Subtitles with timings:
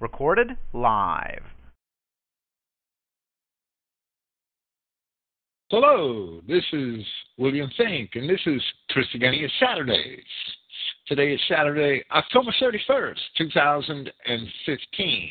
[0.00, 1.42] Recorded live.
[5.70, 7.04] Hello, this is
[7.36, 10.22] William Finck, and this is Christogenea Saturdays.
[11.06, 15.30] Today is Saturday, October 31st, 2015.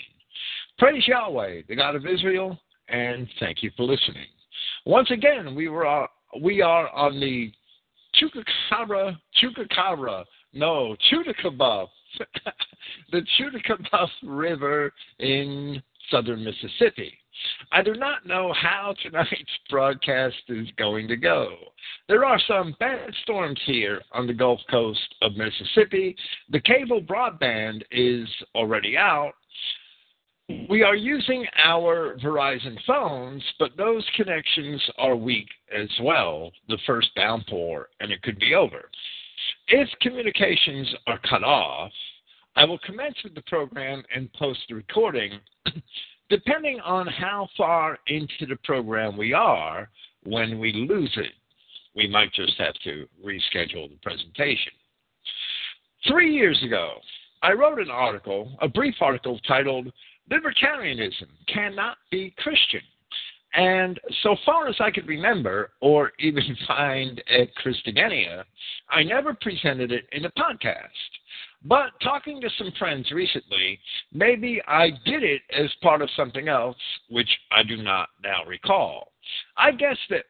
[0.77, 2.59] Praise Yahweh, the God of Israel,
[2.89, 4.27] and thank you for listening.
[4.85, 6.05] Once again, we were uh,
[6.41, 7.51] we are on the
[8.15, 10.23] Chupacabra, Chupacabra,
[10.53, 11.87] no, Chutacabra,
[13.11, 17.13] the Chutacabra River in southern Mississippi.
[17.71, 19.31] I do not know how tonight's
[19.69, 21.55] broadcast is going to go.
[22.07, 26.15] There are some bad storms here on the Gulf Coast of Mississippi.
[26.49, 29.33] The cable broadband is already out.
[30.69, 36.51] We are using our Verizon phones, but those connections are weak as well.
[36.69, 38.89] The first downpour, and it could be over.
[39.67, 41.91] If communications are cut off,
[42.57, 45.39] I will commence with the program and post the recording,
[46.29, 49.87] depending on how far into the program we are
[50.23, 51.33] when we lose it.
[51.95, 54.71] We might just have to reschedule the presentation.
[56.07, 56.93] Three years ago,
[57.43, 59.93] I wrote an article, a brief article titled
[60.31, 62.81] Libertarianism Cannot Be Christian.
[63.53, 68.43] And so far as I could remember, or even find eh, at Christogenea,
[68.89, 70.87] I never presented it in a podcast.
[71.63, 73.79] But talking to some friends recently,
[74.13, 76.77] maybe I did it as part of something else,
[77.09, 79.11] which I do not now recall.
[79.57, 80.25] I guess that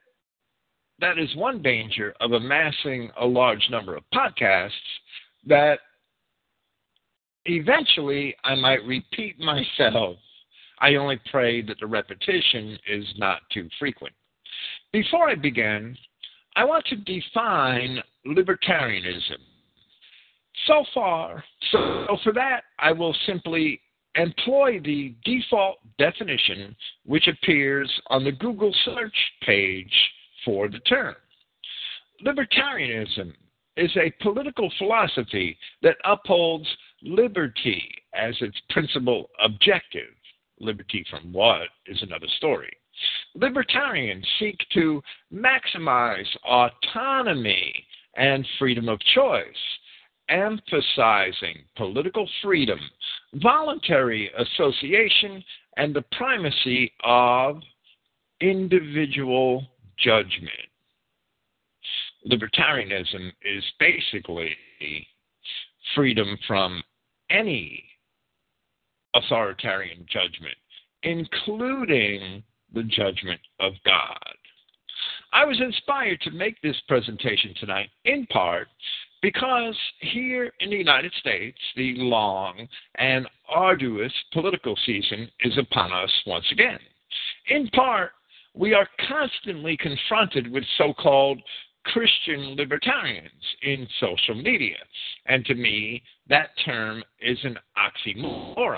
[0.99, 4.71] that is one danger of amassing a large number of podcasts
[5.45, 5.79] that
[7.45, 10.17] eventually I might repeat myself.
[10.79, 14.13] I only pray that the repetition is not too frequent.
[14.91, 15.97] Before I begin,
[16.55, 19.37] I want to define libertarianism.
[20.65, 23.79] So far, so for that, I will simply
[24.15, 29.93] employ the default definition which appears on the Google search page
[30.43, 31.15] for the term.
[32.25, 33.33] Libertarianism
[33.77, 36.67] is a political philosophy that upholds
[37.03, 40.09] liberty as its principal objective.
[40.59, 42.71] Liberty from what is another story.
[43.35, 49.45] Libertarians seek to maximize autonomy and freedom of choice,
[50.29, 52.79] emphasizing political freedom,
[53.35, 55.43] voluntary association,
[55.77, 57.61] and the primacy of
[58.41, 59.65] individual
[59.97, 60.51] judgment.
[62.29, 64.55] Libertarianism is basically
[65.95, 66.83] freedom from
[67.29, 67.83] any
[69.15, 70.55] authoritarian judgment,
[71.03, 72.43] including
[72.73, 74.35] the judgment of God.
[75.33, 78.67] I was inspired to make this presentation tonight in part
[79.21, 86.11] because here in the United States, the long and arduous political season is upon us
[86.25, 86.79] once again.
[87.49, 88.11] In part,
[88.53, 91.39] we are constantly confronted with so called
[91.85, 93.31] Christian libertarians
[93.63, 94.77] in social media.
[95.25, 98.77] And to me, that term is an oxymoron.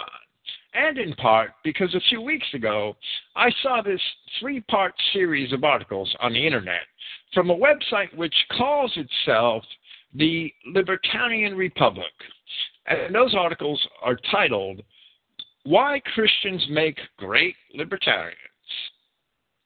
[0.73, 2.95] And in part because a few weeks ago,
[3.35, 4.01] I saw this
[4.39, 6.83] three part series of articles on the internet
[7.33, 9.63] from a website which calls itself
[10.13, 12.11] the Libertarian Republic.
[12.85, 14.81] And those articles are titled,
[15.63, 18.37] Why Christians Make Great Libertarians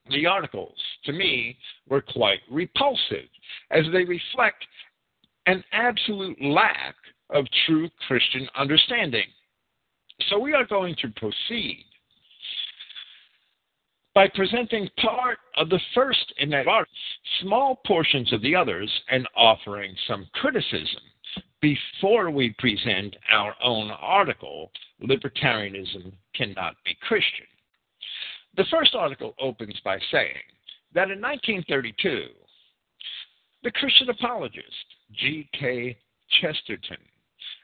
[0.10, 3.28] the articles, to me, were quite repulsive,
[3.72, 4.66] as they reflect
[5.46, 6.96] an absolute lack
[7.30, 9.26] of true Christian understanding.
[10.30, 11.86] So we are going to proceed
[14.16, 16.94] by presenting part of the first in that article,
[17.42, 21.02] small portions of the others, and offering some criticism
[21.62, 24.70] before we present our own article,
[25.02, 27.46] Libertarianism Cannot Be Christian.
[28.58, 30.44] The first article opens by saying
[30.94, 32.26] that in 1932,
[33.64, 34.66] the Christian apologist
[35.14, 35.98] G.K.
[36.42, 36.98] Chesterton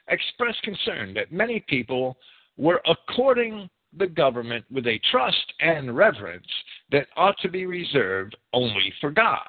[0.08, 2.16] expressed concern that many people
[2.56, 6.46] were according the government with a trust and reverence
[6.92, 9.48] that ought to be reserved only for God.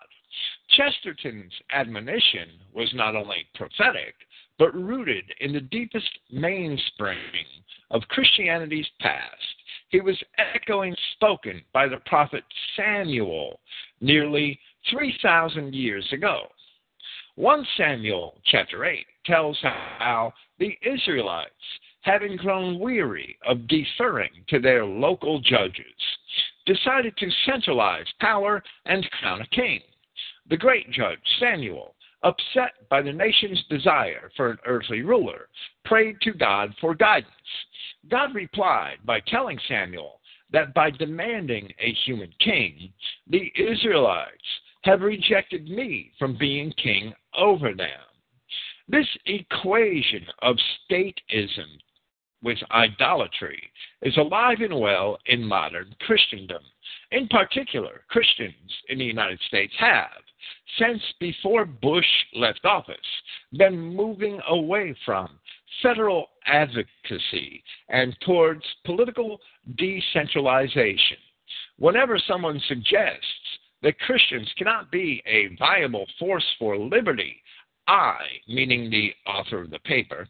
[0.70, 4.16] Chesterton's admonition was not only prophetic,
[4.58, 7.18] but rooted in the deepest mainspring
[7.90, 9.52] of Christianity's past
[9.92, 12.44] he was echoing spoken by the prophet
[12.78, 13.60] Samuel
[14.00, 14.58] nearly
[14.90, 16.48] 3,000 years ago.
[17.36, 21.52] 1 Samuel chapter 8 tells how the Israelites,
[22.02, 25.86] having grown weary of deferring to their local judges,
[26.66, 29.82] decided to centralize power and crown a king.
[30.50, 35.48] The great judge Samuel upset by the nation's desire for an earthly ruler,
[35.86, 37.32] prayed to God for guidance.
[38.10, 40.20] God replied by telling Samuel
[40.52, 42.92] that by demanding a human king,
[43.28, 44.32] the Israelites
[44.84, 47.90] have rejected me from being king over them.
[48.88, 50.58] This equation of
[50.90, 51.68] statism
[52.44, 53.62] with idolatry
[54.02, 56.64] is alive and well in modern Christendom.
[57.12, 58.54] In particular, Christians
[58.90, 60.10] in the United States have,
[60.80, 62.96] since before Bush left office,
[63.54, 65.30] been moving away from
[65.84, 69.40] federal advocacy and towards political
[69.78, 71.18] decentralization.
[71.78, 77.42] Whenever someone suggests that Christians cannot be a viable force for liberty,
[77.88, 80.28] I, meaning the author of the paper,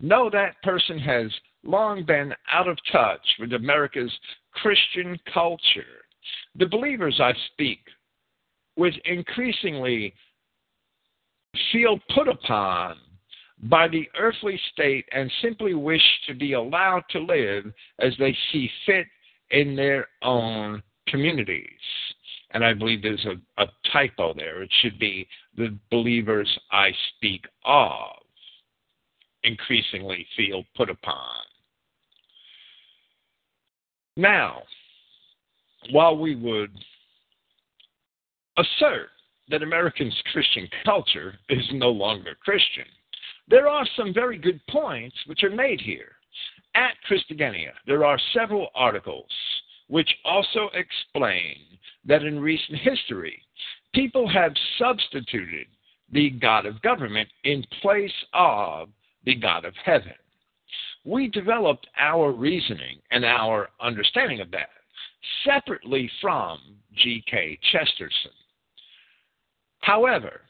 [0.00, 1.30] know that person has
[1.62, 4.12] long been out of touch with America's
[4.52, 6.04] Christian culture.
[6.56, 7.80] The believers I speak
[8.76, 10.14] with increasingly
[11.72, 12.96] feel put upon
[13.64, 17.64] by the earthly state and simply wish to be allowed to live
[17.98, 19.06] as they see fit
[19.50, 21.64] in their own communities.
[22.52, 24.62] And I believe there's a, a typo there.
[24.62, 28.19] It should be the believers I speak of
[29.44, 31.40] increasingly feel put upon.
[34.16, 34.62] Now,
[35.90, 36.70] while we would
[38.58, 39.08] assert
[39.48, 42.84] that Americans' Christian culture is no longer Christian,
[43.48, 46.12] there are some very good points which are made here.
[46.74, 49.30] At Christogenea, there are several articles
[49.88, 51.56] which also explain
[52.04, 53.42] that in recent history,
[53.92, 55.66] people have substituted
[56.12, 58.88] the God of government in place of
[59.24, 60.14] the God of heaven.
[61.04, 64.68] We developed our reasoning and our understanding of that
[65.44, 66.58] separately from
[66.96, 67.58] G.K.
[67.72, 68.32] Chesterton.
[69.80, 70.42] However,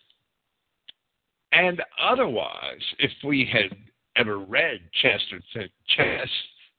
[1.52, 3.76] and otherwise, if we had
[4.16, 5.68] ever read Chesterton,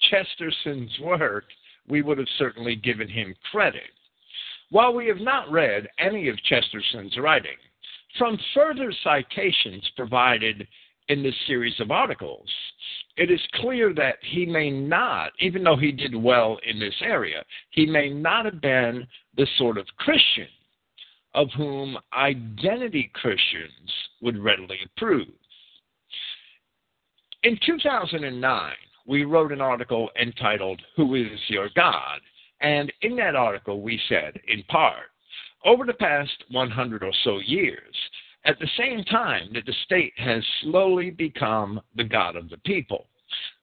[0.10, 1.46] Chesterton's work,
[1.88, 3.90] we would have certainly given him credit.
[4.70, 7.58] While we have not read any of Chesterton's writing,
[8.18, 10.68] from further citations provided
[11.12, 12.48] in this series of articles,
[13.18, 17.44] it is clear that he may not, even though he did well in this area,
[17.72, 19.06] he may not have been
[19.36, 20.48] the sort of Christian
[21.34, 23.92] of whom identity Christians
[24.22, 25.28] would readily approve.
[27.44, 28.74] In 2009,
[29.06, 32.22] we wrote an article entitled, Who is Your God?
[32.62, 35.10] And in that article, we said, in part,
[35.66, 37.96] over the past 100 or so years,
[38.46, 43.08] at the same time that the state has slowly become the God of the people,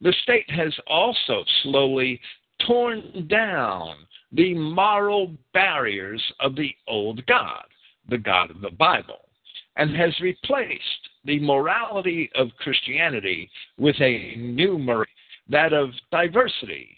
[0.01, 2.21] the state has also slowly
[2.67, 3.97] torn down
[4.33, 7.65] the moral barriers of the old God,
[8.09, 9.29] the God of the Bible,
[9.77, 10.83] and has replaced
[11.25, 15.13] the morality of Christianity with a new morality,
[15.49, 16.97] that of diversity,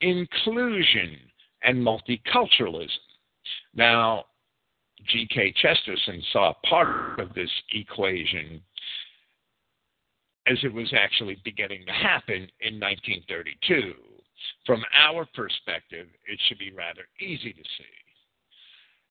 [0.00, 1.16] inclusion,
[1.62, 2.88] and multiculturalism.
[3.74, 4.24] Now,
[5.08, 5.54] G.K.
[5.60, 8.60] Chesterton saw part of this equation
[10.46, 13.94] as it was actually beginning to happen in 1932.
[14.66, 17.84] From our perspective, it should be rather easy to see.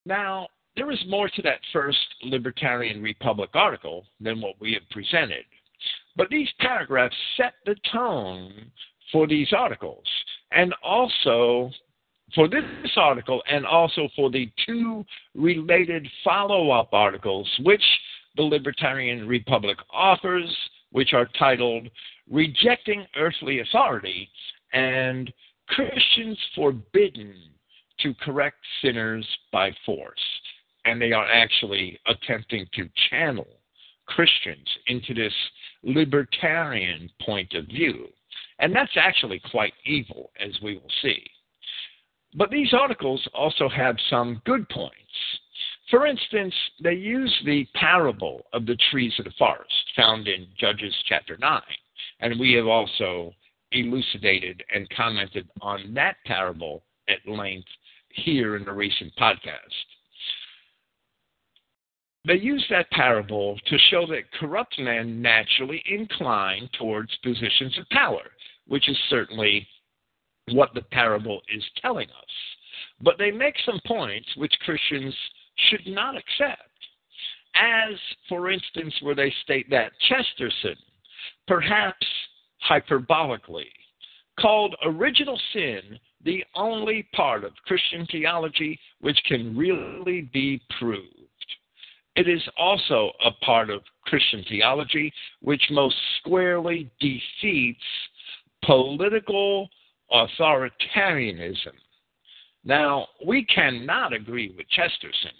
[0.05, 5.45] Now, there is more to that first Libertarian Republic article than what we have presented.
[6.15, 8.71] But these paragraphs set the tone
[9.11, 10.05] for these articles
[10.51, 11.71] and also
[12.35, 12.63] for this
[12.95, 15.05] article and also for the two
[15.35, 17.83] related follow up articles which
[18.35, 20.55] the Libertarian Republic offers,
[20.91, 21.89] which are titled
[22.29, 24.29] Rejecting Earthly Authority
[24.73, 25.31] and
[25.67, 27.33] Christians Forbidden
[28.01, 30.19] to Correct Sinners by Force
[30.85, 33.47] and they are actually attempting to channel
[34.05, 35.33] Christians into this
[35.83, 38.07] libertarian point of view.
[38.59, 41.23] And that's actually quite evil, as we will see.
[42.35, 44.95] But these articles also have some good points.
[45.89, 50.95] For instance, they use the parable of the trees of the forest found in Judges
[51.07, 51.61] chapter 9.
[52.19, 53.33] And we have also
[53.71, 57.67] elucidated and commented on that parable at length
[58.09, 59.85] here in the recent podcast.
[62.25, 68.31] They use that parable to show that corrupt men naturally incline towards positions of power,
[68.67, 69.67] which is certainly
[70.53, 72.33] what the parable is telling us.
[73.01, 75.15] But they make some points which Christians
[75.69, 76.61] should not accept.
[77.55, 77.95] As,
[78.27, 80.75] for instance, where they state that Chesterton,
[81.47, 82.05] perhaps
[82.69, 83.67] hyperbolically,
[84.39, 91.05] called original sin the only part of Christian theology which can really be proved.
[92.15, 97.79] it is also a part of Christian theology which most squarely defeats
[98.65, 99.69] political
[100.11, 101.73] authoritarianism.
[102.63, 105.31] Now, we cannot agree with Chesterton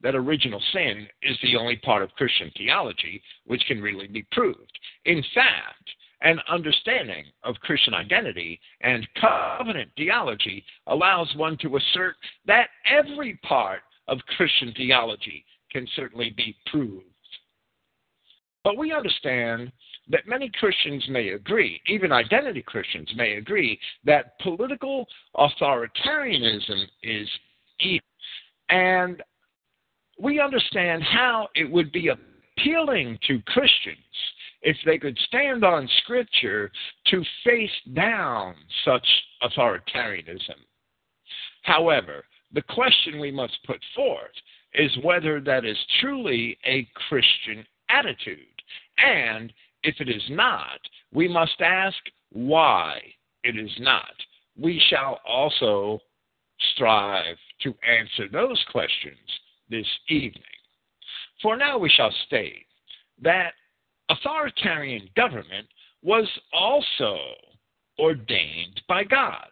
[0.00, 4.78] that original sin is the only part of Christian theology which can really be proved.
[5.04, 5.90] In fact,
[6.22, 12.16] an understanding of Christian identity and covenant theology allows one to assert
[12.46, 17.04] that every part of Christian theology can certainly be proved.
[18.64, 19.70] But we understand
[20.10, 27.28] that many Christians may agree, even identity Christians may agree, that political authoritarianism is
[27.80, 28.06] evil.
[28.70, 29.22] And
[30.18, 33.98] we understand how it would be appealing to Christians
[34.62, 36.70] if they could stand on Scripture
[37.06, 39.06] to face down such
[39.42, 40.58] authoritarianism.
[41.62, 44.32] However, the question we must put forth
[44.74, 48.38] is whether that is truly a Christian attitude.
[48.98, 49.52] And
[49.88, 50.78] if it is not,
[51.14, 51.96] we must ask
[52.30, 53.00] why
[53.42, 54.12] it is not.
[54.60, 55.98] We shall also
[56.74, 59.16] strive to answer those questions
[59.70, 60.42] this evening.
[61.40, 62.66] For now, we shall state
[63.22, 63.54] that
[64.10, 65.66] authoritarian government
[66.02, 67.16] was also
[67.98, 69.48] ordained by God.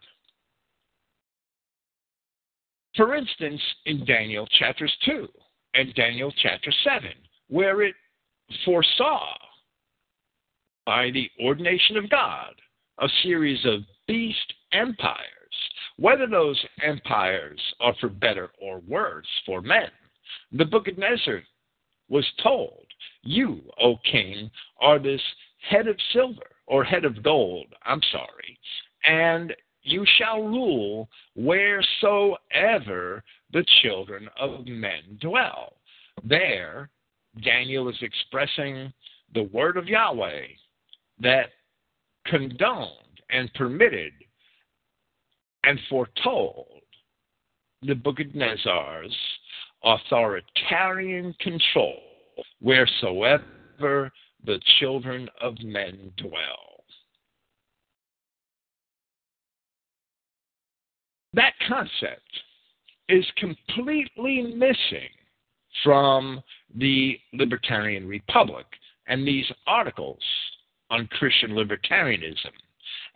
[2.95, 5.29] For instance, in Daniel chapters 2
[5.73, 7.09] and Daniel chapter 7,
[7.49, 7.95] where it
[8.65, 9.35] foresaw
[10.87, 12.55] by the ordination of God
[13.01, 15.19] a series of beast empires,
[15.99, 19.91] whether those empires are for better or worse for men.
[20.53, 21.43] The book of Nebuchadnezzar
[22.09, 22.87] was told,
[23.23, 24.51] You, O king,
[24.81, 25.21] are this
[25.69, 28.59] head of silver, or head of gold, I'm sorry,
[29.05, 29.53] and
[29.83, 35.75] you shall rule wheresoever the children of men dwell.
[36.25, 36.91] There,
[37.43, 38.93] Daniel is expressing
[39.35, 40.47] the word of Yahweh
[41.21, 41.51] that
[42.27, 42.91] condoned
[43.31, 44.13] and permitted
[45.65, 46.83] and foretold
[47.83, 49.15] the Nebuchadnezzar's
[49.85, 52.01] authoritarian control
[52.61, 54.11] wheresoever
[54.45, 56.85] the children of men dwell.
[61.35, 62.23] That concept
[63.09, 65.11] is completely missing
[65.85, 66.41] from
[66.75, 68.67] the Libertarian Republic
[69.07, 70.23] and these articles
[70.91, 72.53] on Christian libertarianism.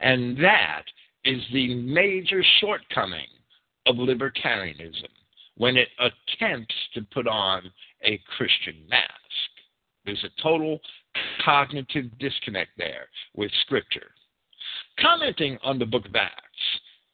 [0.00, 0.84] And that
[1.24, 3.26] is the major shortcoming
[3.86, 5.08] of libertarianism
[5.56, 7.70] when it attempts to put on
[8.02, 9.10] a Christian mask.
[10.04, 10.80] There's a total
[11.44, 14.10] cognitive disconnect there with Scripture.
[14.98, 16.34] Commenting on the book of Acts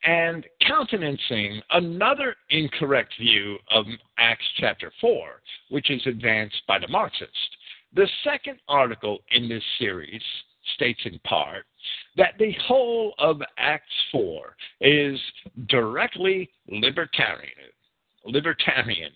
[0.04, 3.86] and countenancing another incorrect view of
[4.18, 7.56] Acts chapter 4, which is advanced by the Marxist,
[7.94, 10.22] the second article in this series
[10.74, 11.64] states in part
[12.16, 15.18] that the whole of Acts 4 is
[15.68, 17.52] directly libertarian.
[18.24, 19.12] Libertarian.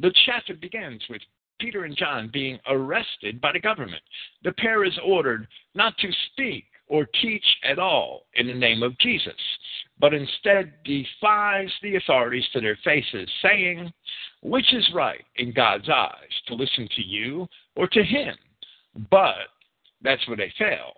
[0.00, 1.20] The chapter begins with
[1.58, 4.02] Peter and John being arrested by the government.
[4.42, 8.98] The pair is ordered not to speak or teach at all in the name of
[8.98, 9.32] Jesus,
[9.98, 13.90] but instead defies the authorities to their faces, saying,
[14.42, 18.34] Which is right in God's eyes, to listen to you or to him?
[19.10, 19.48] But
[20.02, 20.92] that's where they fail.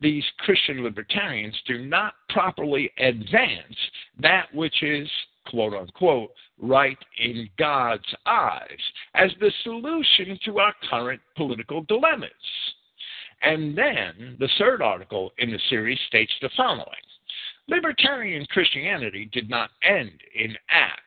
[0.00, 3.76] These Christian libertarians do not properly advance
[4.20, 5.10] that which is,
[5.50, 8.80] quote unquote, right in God's eyes
[9.14, 12.30] as the solution to our current political dilemmas.
[13.42, 16.86] And then the third article in the series states the following
[17.68, 21.02] Libertarian Christianity did not end in Acts.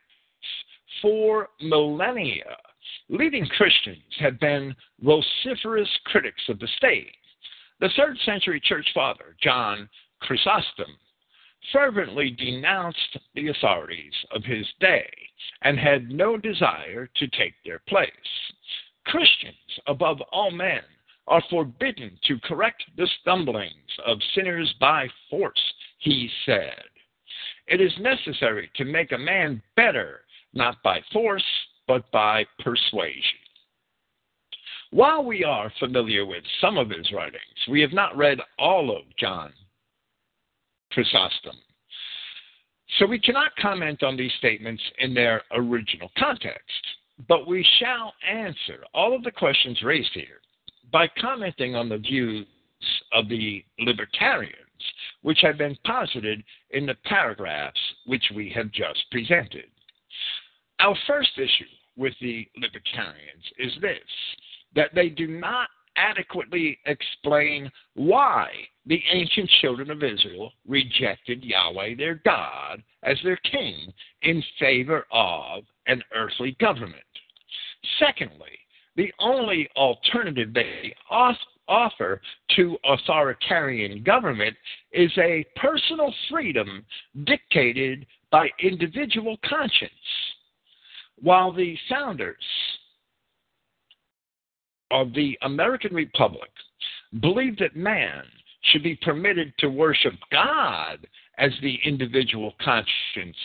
[1.02, 2.56] For millennia,
[3.10, 7.16] leading Christians have been vociferous critics of the state.
[7.80, 10.98] The third century church father, John Chrysostom,
[11.74, 15.10] fervently denounced the authorities of his day
[15.64, 18.12] and had no desire to take their place.
[19.06, 19.56] Christians,
[19.88, 20.82] above all men,
[21.28, 23.74] are forbidden to correct the stumblings
[24.06, 25.62] of sinners by force,
[26.00, 26.84] he said.
[27.68, 30.22] It is necessary to make a man better,
[30.54, 31.46] not by force,
[31.88, 33.40] but by persuasion.
[34.92, 39.04] While we are familiar with some of his writings, we have not read all of
[39.18, 39.54] John
[40.92, 41.56] Chrysostom.
[43.00, 46.86] So we cannot comment on these statements in their original context,
[47.30, 50.42] but we shall answer all of the questions raised here
[50.92, 52.46] by commenting on the views
[53.14, 54.56] of the libertarians,
[55.22, 59.66] which have been posited in the paragraphs which we have just presented.
[60.80, 64.00] Our first issue with the libertarians is this
[64.74, 65.68] that they do not
[65.98, 68.50] adequately explain why
[68.86, 75.64] the ancient children of Israel rejected Yahweh their God as their king in favor of
[75.88, 77.04] an earthly government.
[78.00, 78.58] Secondly,
[78.96, 80.94] the only alternative they
[81.68, 82.22] offer
[82.56, 84.56] to authoritarian government
[84.92, 86.86] is a personal freedom
[87.26, 89.92] dictated by individual conscience.
[91.22, 92.44] While the founders
[94.90, 96.50] of the American Republic
[97.22, 98.24] believed that man
[98.64, 101.08] should be permitted to worship God
[101.38, 103.38] as the individual conscience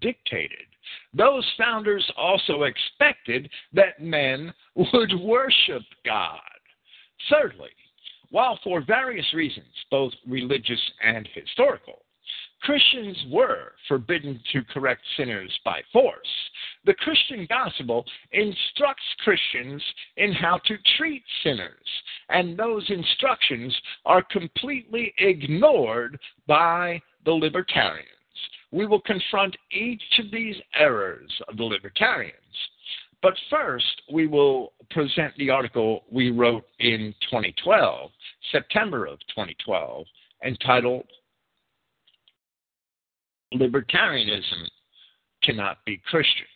[0.00, 0.66] dictated.
[1.14, 6.40] Those founders also expected that men would worship God.
[7.30, 7.70] Thirdly,
[8.30, 12.02] while for various reasons, both religious and historical,
[12.62, 16.28] Christians were forbidden to correct sinners by force.
[16.84, 19.82] The Christian gospel instructs Christians
[20.16, 21.86] in how to treat sinners,
[22.28, 28.08] and those instructions are completely ignored by the libertarians.
[28.72, 32.36] We will confront each of these errors of the libertarians.
[33.22, 38.10] But first, we will present the article we wrote in 2012,
[38.50, 40.06] September of 2012,
[40.44, 41.04] entitled
[43.54, 44.66] libertarianism
[45.42, 46.46] cannot be Christian.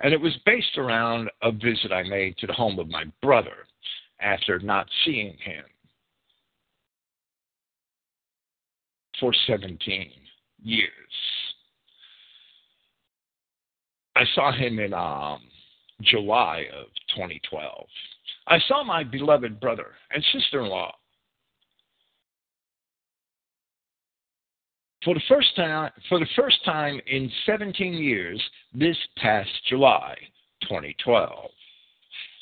[0.00, 3.66] And it was based around a visit I made to the home of my brother
[4.20, 5.64] after not seeing him
[9.20, 10.10] for 17
[10.62, 10.90] years.
[14.14, 15.40] I saw him in um,
[16.02, 17.86] July of 2012.
[18.46, 20.94] I saw my beloved brother and sister in law
[25.04, 28.40] for the first time for the first time in 17 years
[28.74, 30.16] this past July
[30.62, 31.50] 2012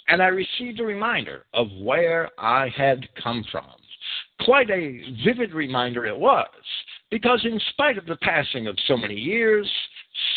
[0.08, 3.66] and I received a reminder of where I had come from
[4.44, 6.48] quite a vivid reminder it was
[7.10, 9.70] because in spite of the passing of so many years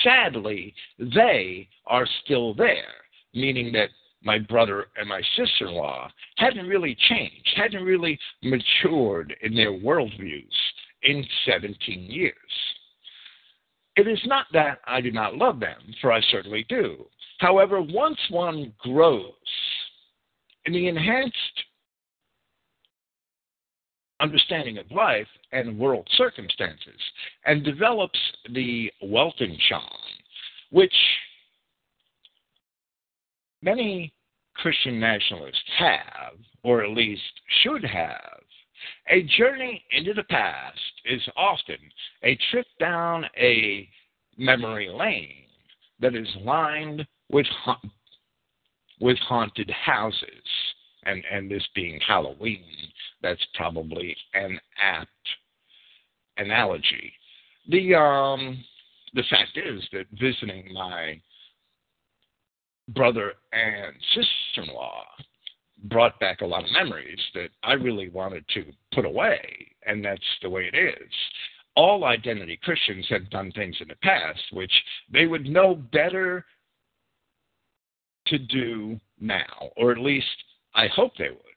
[0.04, 3.90] sadly they are still there meaning that
[4.24, 9.72] my brother and my sister in law hadn't really changed, hadn't really matured in their
[9.72, 10.44] worldviews
[11.04, 12.34] in 17 years.
[13.96, 17.06] It is not that I do not love them, for I certainly do.
[17.40, 19.32] However, once one grows
[20.66, 21.64] in the enhanced
[24.20, 27.00] understanding of life and world circumstances
[27.46, 28.20] and develops
[28.54, 29.90] the Weltanschauung,
[30.72, 30.94] which
[33.62, 34.14] many
[34.56, 37.22] Christian nationalists have, or at least
[37.64, 38.40] should have,
[39.10, 41.78] a journey into the past is often
[42.24, 43.88] a trip down a
[44.38, 45.46] memory lane
[46.00, 47.82] that is lined with ha-
[49.00, 50.48] with haunted houses,
[51.04, 52.64] and and this being Halloween,
[53.24, 55.10] that's probably an apt
[56.38, 57.14] analogy.
[57.70, 58.64] The um
[59.14, 61.20] the fact is that visiting my
[62.90, 65.04] brother and sister in law
[65.86, 69.42] brought back a lot of memories that I really wanted to put away,
[69.86, 71.10] and that's the way it is.
[71.76, 74.72] All identity Christians have done things in the past which
[75.12, 76.46] they would know better
[78.28, 80.28] to do now, or at least
[80.76, 81.53] I hope they would.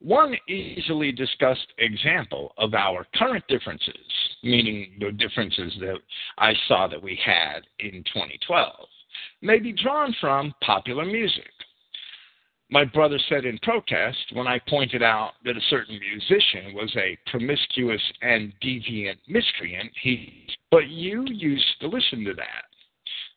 [0.00, 3.94] One easily discussed example of our current differences,
[4.42, 5.98] meaning the differences that
[6.38, 8.88] I saw that we had in 2012,
[9.42, 11.50] may be drawn from popular music
[12.70, 17.18] my brother said in protest when I pointed out that a certain musician was a
[17.28, 22.64] promiscuous and deviant miscreant, he, but you used to listen to that.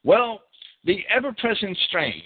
[0.03, 0.41] Well,
[0.85, 2.23] the ever present strains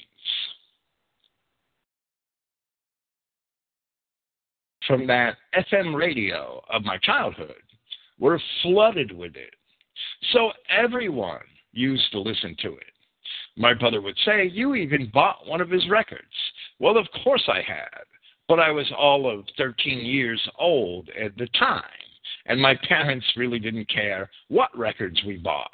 [4.87, 7.61] from that FM radio of my childhood
[8.19, 9.53] were flooded with it.
[10.31, 11.41] So everyone
[11.73, 12.91] used to listen to it.
[13.55, 16.23] My brother would say, You even bought one of his records.
[16.79, 18.03] Well, of course I had,
[18.47, 21.83] but I was all of 13 years old at the time,
[22.45, 25.71] and my parents really didn't care what records we bought.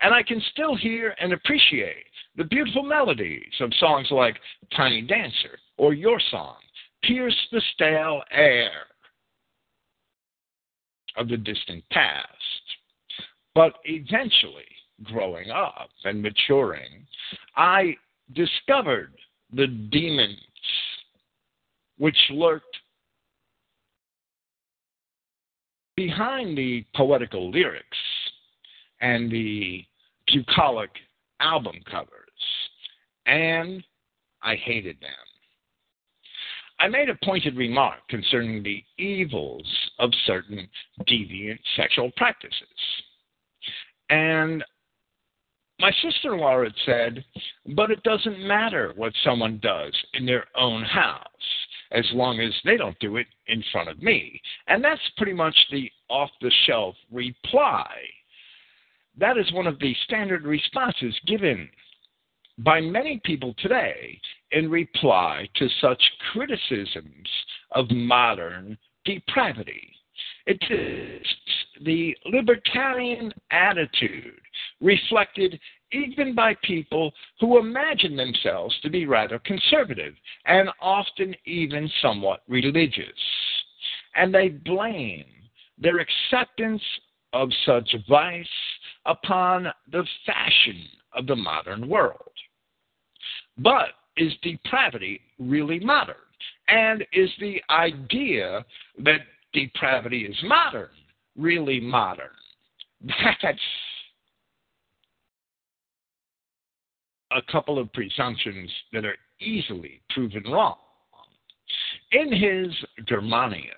[0.00, 2.04] And I can still hear and appreciate
[2.36, 4.36] the beautiful melodies of songs like
[4.76, 6.56] Tiny Dancer or Your Song,
[7.02, 8.70] Pierce the Stale Air
[11.16, 12.26] of the distant past.
[13.54, 14.64] But eventually,
[15.02, 17.06] growing up and maturing,
[17.56, 17.96] I
[18.34, 19.12] discovered
[19.52, 20.38] the demons
[21.98, 22.76] which lurked
[25.96, 27.98] behind the poetical lyrics
[29.00, 29.84] and the
[30.32, 30.90] bucolic
[31.40, 32.08] album covers.
[33.26, 33.84] and
[34.42, 35.31] I hated them.
[36.82, 39.64] I made a pointed remark concerning the evils
[40.00, 40.68] of certain
[41.06, 42.66] deviant sexual practices.
[44.10, 44.64] And
[45.78, 47.24] my sister had said,
[47.76, 51.28] but it doesn't matter what someone does in their own house
[51.92, 54.40] as long as they don't do it in front of me.
[54.66, 57.86] And that's pretty much the off the shelf reply.
[59.16, 61.68] That is one of the standard responses given
[62.64, 64.20] by many people today
[64.52, 67.28] in reply to such criticisms
[67.72, 69.88] of modern depravity.
[70.46, 71.26] It is
[71.84, 74.40] the libertarian attitude
[74.80, 75.58] reflected
[75.92, 80.14] even by people who imagine themselves to be rather conservative
[80.46, 83.06] and often even somewhat religious.
[84.14, 85.24] And they blame
[85.78, 86.82] their acceptance
[87.32, 88.46] of such vice
[89.06, 92.32] upon the fashion of the modern world.
[93.58, 96.16] But is depravity really modern?
[96.68, 98.64] And is the idea
[98.98, 99.20] that
[99.52, 100.88] depravity is modern
[101.36, 102.30] really modern?
[103.42, 103.58] That's
[107.32, 110.76] a couple of presumptions that are easily proven wrong.
[112.12, 112.74] In his
[113.06, 113.74] Germania,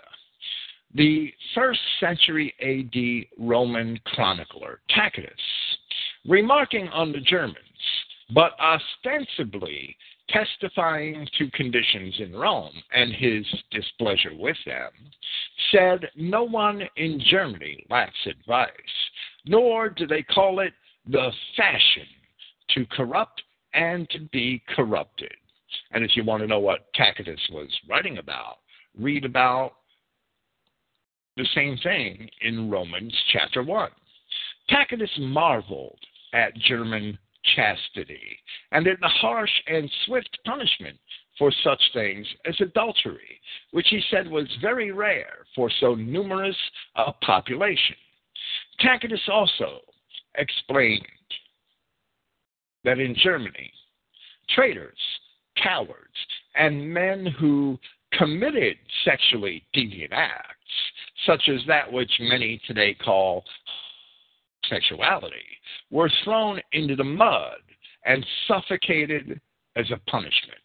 [0.94, 5.32] the first century AD Roman chronicler Tacitus,
[6.26, 7.58] remarking on the Germans,
[8.32, 9.96] but ostensibly
[10.30, 14.90] testifying to conditions in Rome and his displeasure with them,
[15.70, 18.70] said no one in Germany lacks advice,
[19.44, 20.72] nor do they call it
[21.06, 22.06] the fashion
[22.70, 23.42] to corrupt
[23.74, 25.34] and to be corrupted.
[25.92, 28.58] And if you want to know what Tacitus was writing about,
[28.98, 29.72] read about
[31.36, 33.90] the same thing in Romans chapter 1.
[34.68, 35.98] Tacitus marveled
[36.32, 37.18] at German
[37.56, 38.38] chastity
[38.72, 40.98] and at the harsh and swift punishment
[41.38, 43.40] for such things as adultery,
[43.72, 46.56] which he said was very rare for so numerous
[46.96, 47.96] a population.
[48.80, 49.80] Tacitus also
[50.36, 51.06] explained
[52.84, 53.72] that in Germany,
[54.50, 54.98] traitors,
[55.62, 55.98] cowards,
[56.54, 57.78] and men who
[58.12, 60.54] committed sexually deviant acts,
[61.26, 63.44] such as that which many today call
[64.68, 65.36] sexuality,
[65.90, 67.58] were thrown into the mud
[68.04, 69.40] and suffocated
[69.76, 70.58] as a punishment.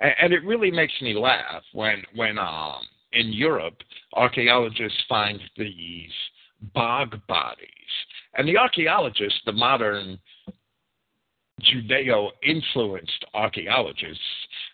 [0.00, 2.82] And, it really makes me laugh when, when um,
[3.12, 3.78] in Europe,
[4.14, 6.10] archaeologists find these
[6.74, 7.66] bog bodies.
[8.34, 10.18] And the archaeologists, the modern
[11.62, 14.22] Judeo influenced archaeologists,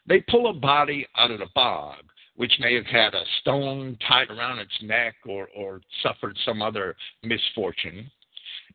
[0.07, 2.05] they pull a body out of the bog,
[2.37, 6.97] which may have had a stone tied around its neck or, or suffered some other
[7.23, 8.11] misfortune,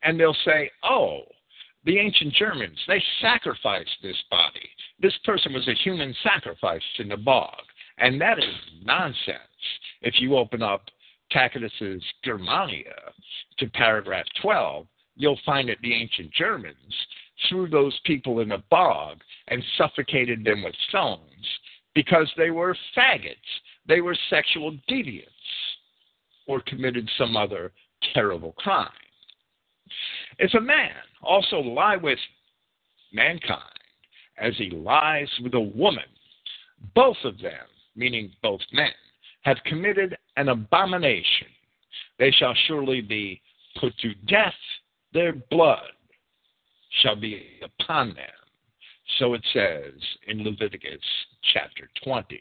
[0.04, 1.22] and they'll say, oh,
[1.86, 4.70] the ancient Germans, they sacrificed this body.
[5.00, 7.62] This person was a human sacrifice in the bog.
[7.98, 9.40] And that is nonsense.
[10.02, 10.84] If you open up
[11.32, 12.96] Tacitus's Germania
[13.60, 16.76] to paragraph 12, you'll find that the ancient Germans
[17.48, 21.22] threw those people in a bog and suffocated them with stones
[21.94, 23.36] because they were faggots.
[23.88, 25.26] They were sexual deviants
[26.48, 27.72] or committed some other
[28.14, 28.90] terrible crime.
[30.38, 32.19] If a man also lie with
[33.13, 33.62] mankind
[34.38, 36.06] as he lies with a woman,
[36.95, 38.91] both of them, meaning both men,
[39.41, 41.47] have committed an abomination.
[42.17, 43.41] They shall surely be
[43.80, 44.54] put to death,
[45.13, 45.91] their blood
[47.02, 48.25] shall be upon them.
[49.17, 49.93] So it says
[50.28, 51.02] in Leviticus
[51.54, 52.39] chapter 20.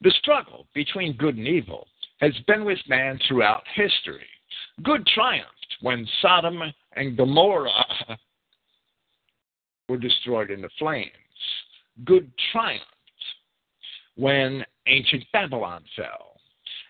[0.00, 1.86] The struggle between good and evil
[2.20, 4.26] has been with man throughout history.
[4.82, 6.62] Good triumphed when Sodom
[6.94, 8.18] and Gomorrah
[9.88, 11.12] were destroyed in the flames.
[12.04, 12.84] Good triumphed
[14.16, 16.36] when ancient Babylon fell,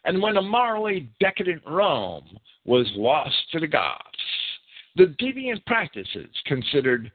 [0.04, 4.02] and when a morally decadent Rome was lost to the Goths.
[4.96, 7.10] The deviant practices considered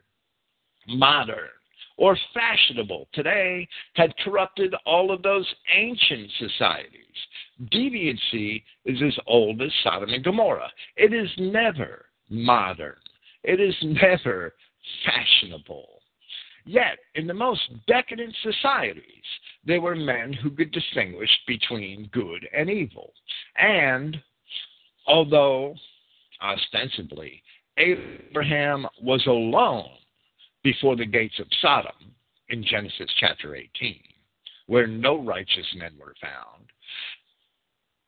[0.88, 1.49] modern
[1.97, 6.97] or fashionable today had corrupted all of those ancient societies.
[7.69, 10.71] Deviancy is as old as Sodom and Gomorrah.
[10.95, 12.95] It is never modern.
[13.43, 14.54] It is never
[15.06, 16.02] fashionable.
[16.65, 19.04] Yet, in the most decadent societies,
[19.65, 23.13] there were men who could distinguish between good and evil.
[23.58, 24.17] And
[25.08, 25.76] although
[26.41, 27.43] ostensibly
[27.78, 29.89] Abraham was alone
[30.63, 32.13] before the gates of Sodom
[32.50, 34.00] in Genesis chapter 18,
[34.67, 36.61] where no righteous men were found,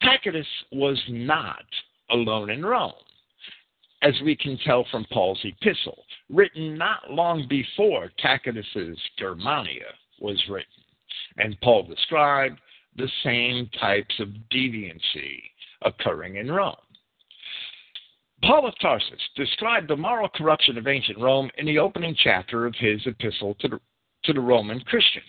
[0.04, 1.64] Tacitus was not
[2.10, 2.94] alone in Rome.
[4.04, 9.88] as we can tell from Paul's epistle, written not long before Tacitus's Germania
[10.20, 10.68] was written.
[11.38, 12.60] And Paul described
[12.96, 15.42] the same types of deviancy
[15.84, 16.76] occurring in Rome.
[18.44, 22.76] Paul of Tarsus described the moral corruption of ancient Rome in the opening chapter of
[22.78, 23.80] his epistle to the,
[24.26, 25.26] to the Roman Christians.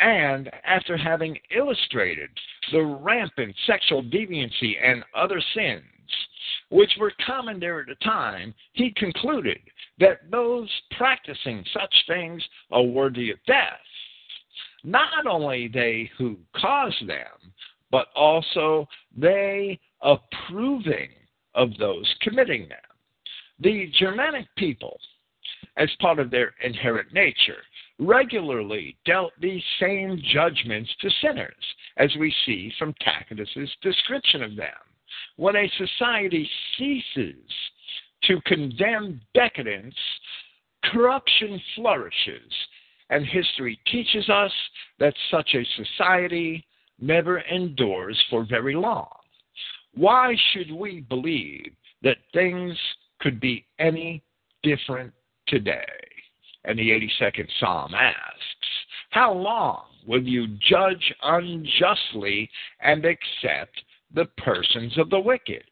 [0.00, 2.28] And after having illustrated
[2.72, 5.82] the rampant sexual deviancy and other sins
[6.70, 9.58] which were common there at the time, he concluded
[9.98, 13.78] that those practicing such things are worthy of death.
[14.82, 17.52] Not only they who cause them,
[17.90, 21.10] but also they approving
[21.54, 22.78] of those committing them.
[23.60, 24.98] The Germanic people,
[25.76, 27.62] as part of their inherent nature,
[27.98, 31.54] regularly dealt these same judgments to sinners,
[31.96, 34.68] as we see from Tacitus's description of them.
[35.36, 37.44] When a society ceases
[38.24, 39.94] to condemn decadence,
[40.84, 42.52] corruption flourishes,
[43.10, 44.52] and history teaches us
[44.98, 46.64] that such a society
[47.00, 49.08] never endures for very long.
[49.94, 52.76] Why should we believe that things
[53.20, 54.22] could be any
[54.62, 55.12] different
[55.46, 55.84] today?
[56.64, 58.68] And the 82nd Psalm asks,
[59.10, 62.50] How long will you judge unjustly
[62.80, 63.82] and accept
[64.14, 65.64] the persons of the wicked?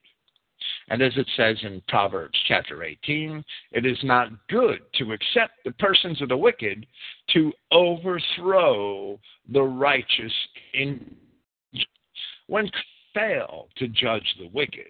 [0.89, 5.73] And as it says in Proverbs chapter 18, it is not good to accept the
[5.73, 6.87] persons of the wicked,
[7.33, 9.19] to overthrow
[9.51, 10.33] the righteous
[10.75, 11.17] in
[12.47, 12.71] when
[13.15, 14.89] fail to judge the wicked.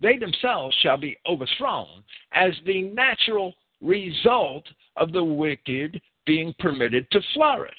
[0.00, 4.64] They themselves shall be overthrown as the natural result
[4.96, 7.74] of the wicked being permitted to flourish.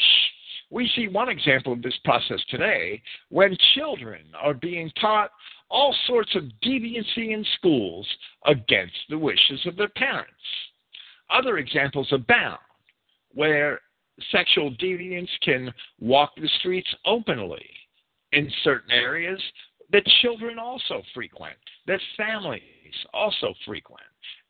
[0.70, 5.32] We see one example of this process today when children are being taught
[5.70, 8.08] all sorts of deviancy in schools
[8.46, 10.32] against the wishes of their parents.
[11.30, 12.60] Other examples abound
[13.34, 13.80] where
[14.32, 17.66] sexual deviance can walk the streets openly
[18.34, 19.42] in certain areas
[19.92, 22.62] that children also frequent, that families
[23.14, 24.02] also frequent.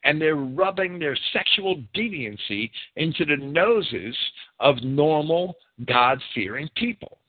[0.04, 4.16] And they're rubbing their sexual deviancy into the noses
[4.60, 7.20] of normal, God fearing people.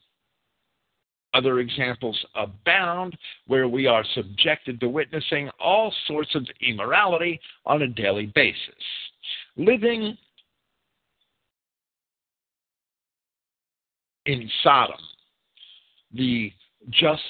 [1.34, 7.88] Other examples abound where we are subjected to witnessing all sorts of immorality on a
[7.88, 8.58] daily basis.
[9.56, 10.16] Living
[14.26, 15.00] in Sodom,
[16.12, 16.52] the
[16.90, 17.22] just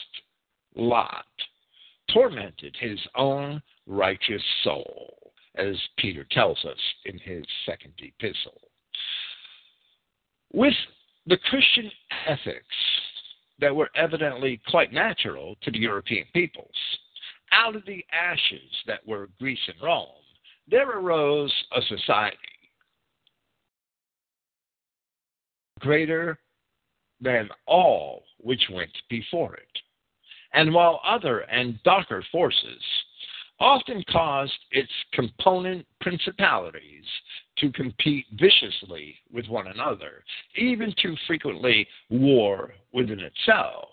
[0.74, 1.26] Lot
[2.12, 5.21] tormented his own righteous soul,
[5.56, 8.60] as Peter tells us in his second epistle.
[10.52, 10.74] With
[11.26, 11.90] the Christian
[12.26, 12.66] ethics
[13.60, 16.74] that were evidently quite natural to the European peoples,
[17.52, 20.08] out of the ashes that were Greece and Rome,
[20.68, 22.38] there arose a society
[25.80, 26.38] greater
[27.20, 29.78] than all which went before it
[30.54, 32.82] and while other and darker forces
[33.62, 37.04] often caused its component principalities
[37.58, 40.24] to compete viciously with one another,
[40.56, 43.88] even to frequently war within itself,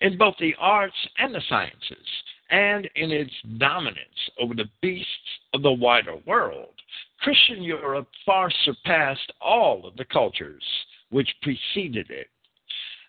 [0.00, 2.06] in both the arts and the sciences,
[2.50, 5.06] and in its dominance over the beasts
[5.54, 6.74] of the wider world,
[7.20, 10.64] Christian Europe far surpassed all of the cultures
[11.10, 12.26] which preceded it.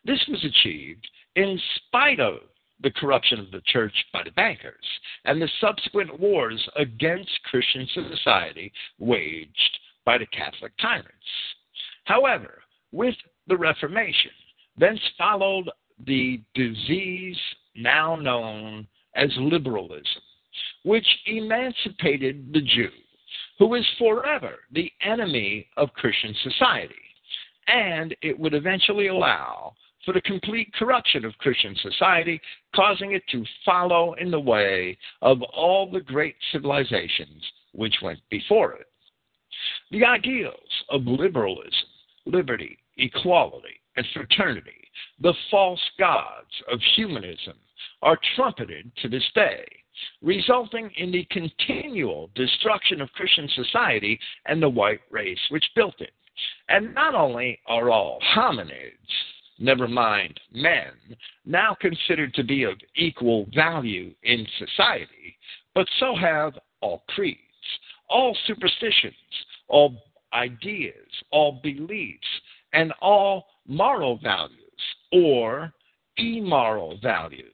[0.05, 2.35] This was achieved in spite of
[2.81, 4.85] the corruption of the church by the bankers,
[5.25, 11.11] and the subsequent wars against Christian society waged by the Catholic tyrants.
[12.05, 12.61] However,
[12.91, 13.15] with
[13.47, 14.31] the Reformation,
[14.77, 15.69] thence followed
[16.05, 17.37] the disease
[17.75, 20.21] now known as liberalism,
[20.83, 22.89] which emancipated the Jew,
[23.59, 26.95] who is forever the enemy of Christian society,
[27.67, 29.73] and it would eventually allow
[30.07, 32.39] for the complete corruption of Christian society,
[32.73, 37.43] causing it to follow in the way of all the great civilizations
[37.73, 38.87] which went before it.
[39.91, 40.55] The ideals
[40.91, 41.89] of liberalism,
[42.25, 44.87] liberty, equality, and fraternity,
[45.19, 47.55] the false gods of humanism,
[48.01, 49.65] are trumpeted to this day,
[50.21, 56.13] resulting in the continual destruction of Christian society and the white race which built it.
[56.69, 58.93] And not only are all hominids
[59.59, 60.91] never mind men,
[61.45, 65.37] now considered to be of equal value in society,
[65.73, 67.39] but so have all creeds,
[68.09, 69.13] all superstitions,
[69.67, 69.95] all
[70.33, 72.27] ideas, all beliefs,
[72.73, 74.57] and all moral values
[75.11, 75.71] or
[76.17, 77.53] immoral values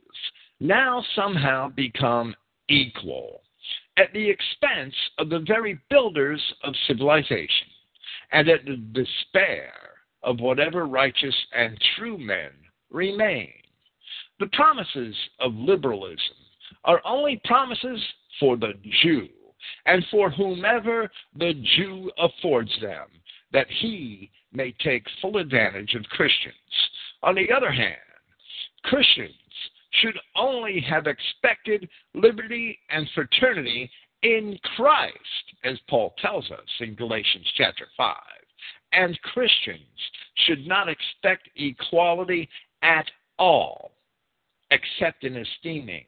[0.59, 2.35] now somehow become
[2.69, 3.41] equal.
[3.97, 7.67] at the expense of the very builders of civilization
[8.31, 9.71] and at the despair
[10.23, 12.51] of whatever righteous and true men
[12.91, 13.51] remain.
[14.39, 16.37] The promises of liberalism
[16.85, 18.01] are only promises
[18.39, 19.27] for the Jew
[19.85, 23.07] and for whomever the Jew affords them,
[23.51, 26.55] that he may take full advantage of Christians.
[27.21, 27.95] On the other hand,
[28.83, 29.33] Christians
[30.01, 33.89] should only have expected liberty and fraternity
[34.23, 35.15] in Christ,
[35.63, 38.15] as Paul tells us in Galatians chapter 5.
[38.91, 39.79] And Christians
[40.45, 42.49] should not expect equality
[42.81, 43.91] at all,
[44.71, 46.05] except in esteeming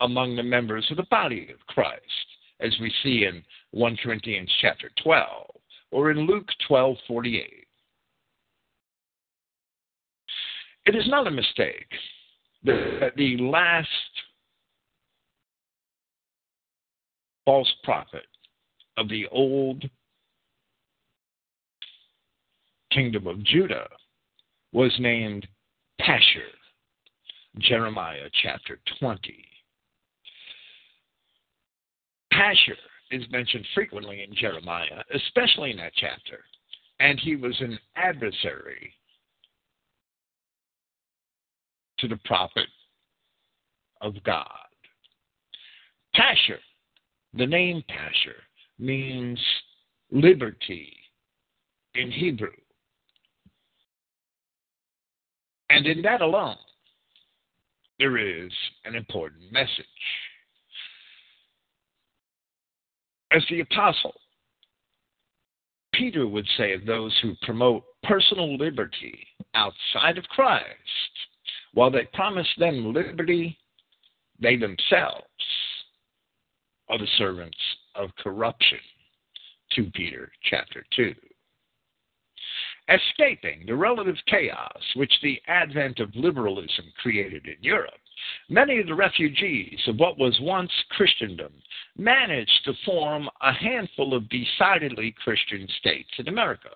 [0.00, 2.02] among the members of the body of Christ,
[2.60, 5.50] as we see in 1 Corinthians chapter 12
[5.90, 7.66] or in Luke 12:48.
[10.86, 11.90] It is not a mistake
[12.62, 13.88] that the last
[17.44, 18.26] false prophet
[18.96, 19.88] of the old
[22.96, 23.86] kingdom of Judah
[24.72, 25.46] was named
[26.00, 26.48] Pashur,
[27.58, 29.20] Jeremiah chapter 20.
[32.32, 32.74] Pashur
[33.10, 36.42] is mentioned frequently in Jeremiah, especially in that chapter,
[36.98, 38.94] and he was an adversary
[41.98, 42.68] to the prophet
[44.00, 44.48] of God.
[46.14, 46.60] Pashur,
[47.34, 48.40] the name Pashur,
[48.78, 49.38] means
[50.10, 50.96] liberty
[51.94, 52.52] in Hebrew.
[55.70, 56.56] And in that alone,
[57.98, 58.52] there is
[58.84, 59.86] an important message.
[63.32, 64.14] As the apostle
[65.96, 70.66] Peter would say of those who promote personal liberty outside of Christ,
[71.72, 73.58] while they promise them liberty,
[74.40, 75.24] they themselves
[76.88, 77.56] are the servants
[77.94, 78.78] of corruption.
[79.74, 81.14] 2 Peter chapter 2
[82.88, 87.94] escaping the relative chaos which the advent of liberalism created in Europe.
[88.48, 91.52] Many of the refugees of what was once Christendom
[91.96, 96.70] managed to form a handful of decidedly Christian states in America.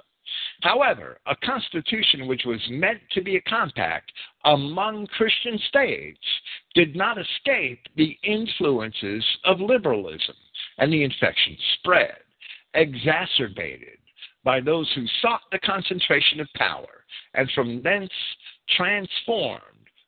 [0.62, 4.12] However, a constitution which was meant to be a compact
[4.44, 6.20] among Christian states
[6.75, 10.37] did not escape the influences of liberalism,
[10.79, 12.18] and the infection spread,
[12.75, 13.99] exacerbated
[14.44, 18.11] by those who sought the concentration of power, and from thence
[18.76, 19.62] transformed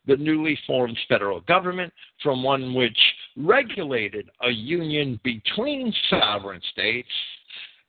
[0.07, 1.93] the newly formed federal government
[2.23, 2.99] from one which
[3.37, 7.09] regulated a union between sovereign states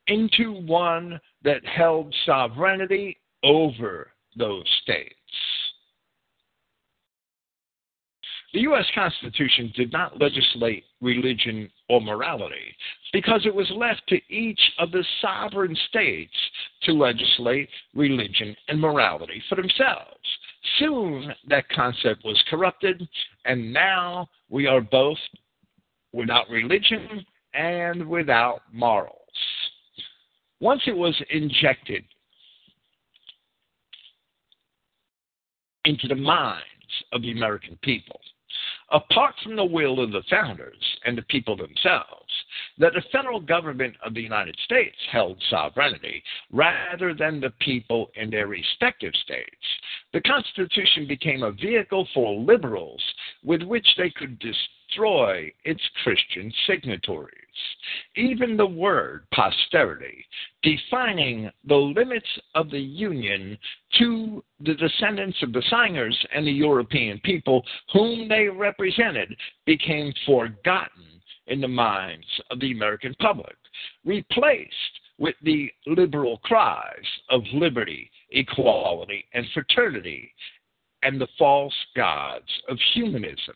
[0.08, 5.16] into one that held sovereignty over those states.
[8.54, 8.86] The U.S.
[8.94, 12.76] Constitution did not legislate religion or morality
[13.12, 16.34] because it was left to each of the sovereign states
[16.82, 20.18] to legislate religion and morality for themselves.
[20.80, 23.08] Soon that concept was corrupted,
[23.46, 25.20] and now we are both
[26.14, 29.20] without religion and without morals.
[30.60, 32.04] Once it was injected
[35.86, 36.64] into the minds
[37.12, 38.20] of the American people,
[38.94, 42.32] apart from the will of the founders and the people themselves,
[42.78, 48.30] that the federal government of the United States held sovereignty rather than the people in
[48.30, 49.66] their respective states.
[50.14, 53.02] The Constitution became a vehicle for liberals
[53.44, 54.40] with which they could
[54.94, 57.30] destroy its Christian signatories.
[58.16, 60.26] Even the word posterity,
[60.62, 63.58] defining the limits of the Union
[64.00, 71.04] to the descendants of the signers and the European people whom they represented, became forgotten
[71.48, 73.56] in the minds of the American public,
[74.06, 74.74] replaced
[75.18, 80.34] with the liberal cries of liberty, equality, and fraternity,
[81.04, 83.56] and the false gods of humanism.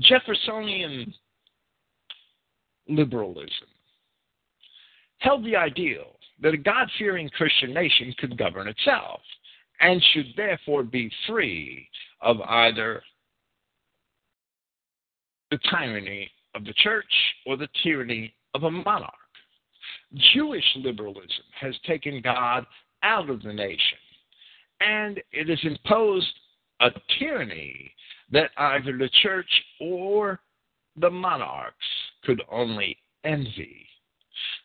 [0.00, 1.12] Jeffersonian
[2.88, 3.68] liberalism
[5.18, 9.20] held the ideal that a God fearing Christian nation could govern itself
[9.80, 11.88] and should therefore be free
[12.20, 13.02] of either
[15.50, 17.04] the tyranny of the church
[17.46, 19.12] or the tyranny of a monarch.
[20.34, 22.66] Jewish liberalism has taken God
[23.02, 23.98] out of the nation,
[24.80, 26.32] and it has imposed
[26.80, 27.92] a tyranny
[28.34, 29.48] that either the church
[29.80, 30.40] or
[30.96, 31.86] the monarchs
[32.24, 33.86] could only envy.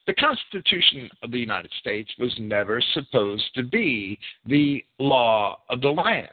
[0.07, 5.91] The Constitution of the United States was never supposed to be the law of the
[5.91, 6.27] land.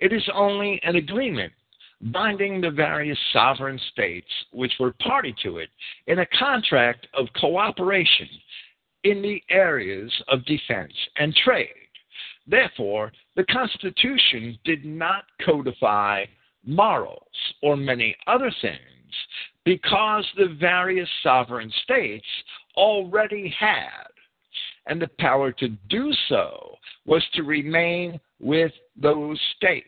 [0.00, 1.52] It is only an agreement
[2.00, 5.68] binding the various sovereign states which were party to it
[6.06, 8.28] in a contract of cooperation
[9.04, 11.68] in the areas of defense and trade.
[12.46, 16.24] Therefore, the Constitution did not codify
[16.64, 17.22] morals
[17.62, 18.78] or many other things
[19.64, 22.26] because the various sovereign states
[22.76, 24.08] already had.
[24.86, 29.86] And the power to do so was to remain with those states.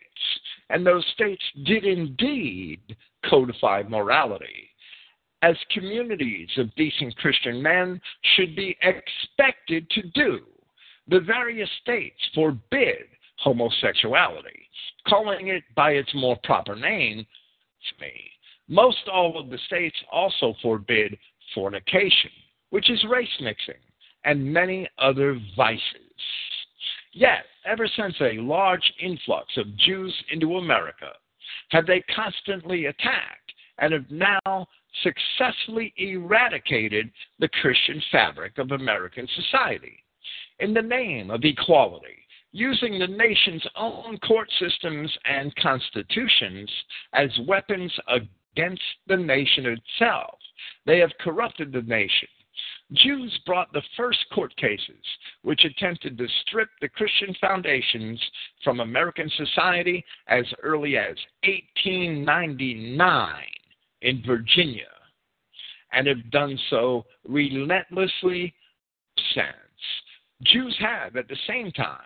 [0.70, 2.80] And those states did indeed
[3.28, 4.70] codify morality.
[5.42, 8.00] As communities of decent Christian men
[8.34, 10.40] should be expected to do,
[11.08, 13.04] the various states forbid
[13.44, 14.68] homosexuality,
[15.06, 17.26] calling it by its more proper name,
[18.00, 18.30] me.
[18.66, 21.18] Most all of the states also forbid
[21.54, 22.30] fornication,
[22.70, 23.74] which is race mixing,
[24.24, 25.82] and many other vices.
[27.12, 31.10] Yet, ever since a large influx of Jews into America,
[31.68, 34.66] have they constantly attacked and have now
[35.02, 40.02] successfully eradicated the Christian fabric of American society
[40.60, 42.23] in the name of equality,
[42.54, 46.70] using the nation's own court systems and constitutions
[47.12, 50.38] as weapons against the nation itself.
[50.86, 52.28] They have corrupted the nation.
[52.92, 55.02] Jews brought the first court cases
[55.42, 58.22] which attempted to strip the Christian foundations
[58.62, 63.34] from American society as early as 1899
[64.02, 64.84] in Virginia
[65.92, 68.54] and have done so relentlessly
[69.34, 69.48] since.
[70.42, 71.98] Jews have, at the same time,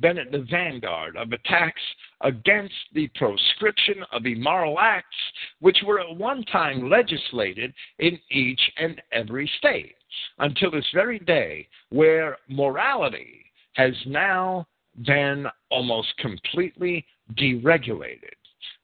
[0.00, 1.80] been at the vanguard of attacks
[2.22, 5.16] against the proscription of immoral acts
[5.60, 9.94] which were at one time legislated in each and every state
[10.38, 14.66] until this very day, where morality has now
[15.06, 18.34] been almost completely deregulated.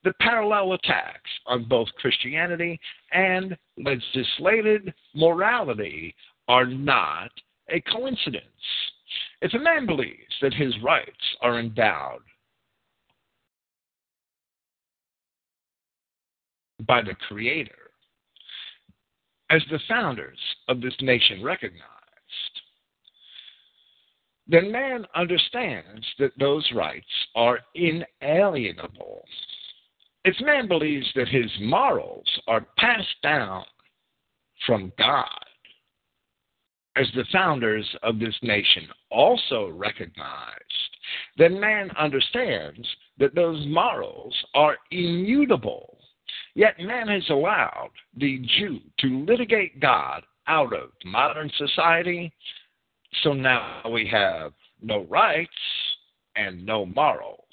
[0.05, 2.81] The parallel attacks on both Christianity
[3.13, 6.15] and legislated morality
[6.49, 7.31] are not
[7.69, 8.45] a coincidence.
[9.41, 12.23] If a man believes that his rights are endowed
[16.87, 17.73] by the Creator,
[19.51, 20.39] as the founders
[20.69, 21.83] of this nation recognized,
[24.47, 29.25] then man understands that those rights are inalienable.
[30.25, 33.65] If man believes that his morals are passed down
[34.67, 35.45] from God,
[36.99, 40.65] as the founders of this nation also recognized,
[41.39, 42.87] that man understands
[43.19, 45.99] that those morals are immutable.
[46.55, 52.33] Yet man has allowed the Jew to litigate God out of modern society,
[53.23, 55.51] so now we have no rights
[56.37, 57.45] and no morals.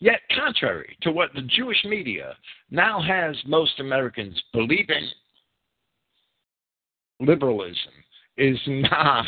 [0.00, 2.36] Yet, contrary to what the Jewish media
[2.70, 5.08] now has most Americans believing,
[7.20, 7.92] liberalism
[8.38, 9.26] is not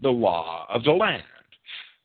[0.00, 1.22] the law of the land.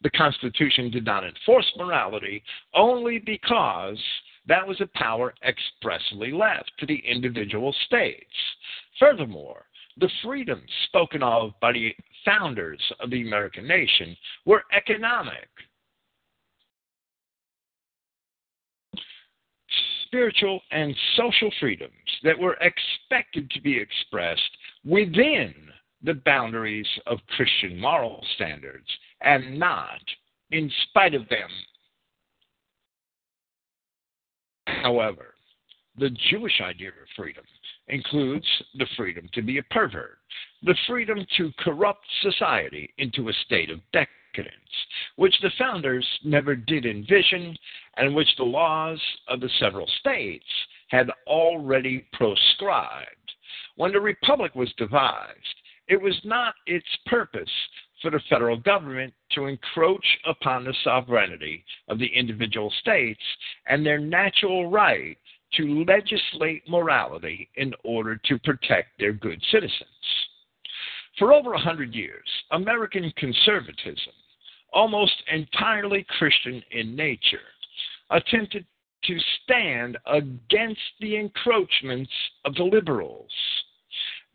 [0.03, 2.43] The Constitution did not enforce morality
[2.75, 3.99] only because
[4.47, 8.23] that was a power expressly left to the individual states.
[8.99, 9.65] Furthermore,
[9.99, 14.15] the freedoms spoken of by the founders of the American nation
[14.45, 15.49] were economic,
[20.05, 21.91] spiritual, and social freedoms
[22.23, 24.41] that were expected to be expressed
[24.85, 25.53] within
[26.03, 28.87] the boundaries of Christian moral standards
[29.21, 30.01] and not
[30.51, 31.49] in spite of them.
[34.67, 35.33] However,
[35.97, 37.43] the Jewish idea of freedom
[37.87, 38.45] includes
[38.77, 40.19] the freedom to be a pervert,
[40.63, 44.53] the freedom to corrupt society into a state of decadence,
[45.15, 47.57] which the founders never did envision
[47.97, 50.45] and which the laws of the several states
[50.89, 53.07] had already proscribed.
[53.75, 55.55] When the Republic was devised,
[55.87, 57.49] it was not its purpose
[58.01, 63.21] for the federal government to encroach upon the sovereignty of the individual states
[63.67, 65.17] and their natural right
[65.53, 69.87] to legislate morality in order to protect their good citizens.
[71.17, 74.13] For over a hundred years, American conservatism,
[74.73, 77.39] almost entirely Christian in nature,
[78.11, 78.65] attempted
[79.05, 82.11] to stand against the encroachments
[82.45, 83.31] of the liberals.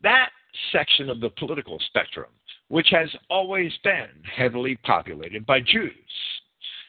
[0.01, 0.29] That
[0.73, 2.29] section of the political spectrum,
[2.67, 5.93] which has always been heavily populated by Jews.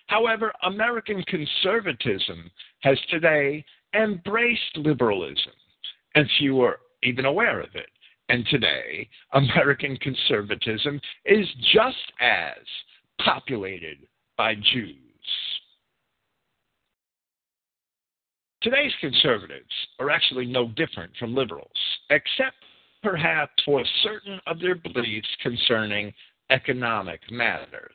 [0.08, 3.64] However, American conservatism has today
[3.94, 5.52] embraced liberalism,
[6.16, 7.86] and few are even aware of it.
[8.28, 12.56] And today, American conservatism is just as
[13.24, 13.98] populated
[14.36, 14.96] by Jews.
[18.62, 19.68] Today's conservatives
[19.98, 21.68] are actually no different from liberals,
[22.08, 22.56] except
[23.04, 26.12] perhaps for certain of their beliefs concerning
[26.50, 27.92] economic matters.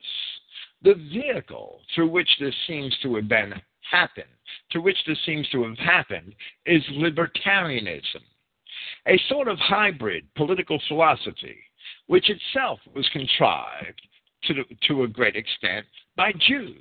[0.83, 3.53] The vehicle through which this seems to have been
[3.91, 4.27] happened,
[4.71, 6.33] through which this seems to have happened,
[6.65, 8.21] is libertarianism,
[9.07, 11.57] a sort of hybrid political philosophy,
[12.07, 14.01] which itself was contrived
[14.43, 15.85] to, to a great extent
[16.15, 16.77] by Jews.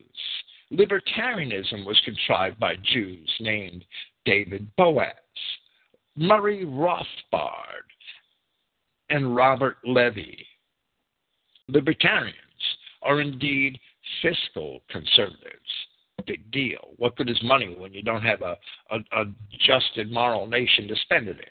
[0.70, 3.85] Libertarianism was contrived by Jews named
[4.26, 5.14] David Boaz,
[6.14, 7.88] Murray Rothbard,
[9.11, 10.46] and Robert Levy.
[11.68, 12.34] Libertarians
[13.02, 13.78] are indeed
[14.22, 15.54] fiscal conservatives.
[16.26, 16.90] Big deal.
[16.96, 18.56] What good is money when you don't have a,
[18.90, 19.24] a, a
[19.66, 21.44] just and moral nation to spend it in?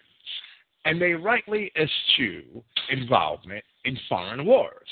[0.85, 4.87] And they rightly eschew involvement in foreign wars,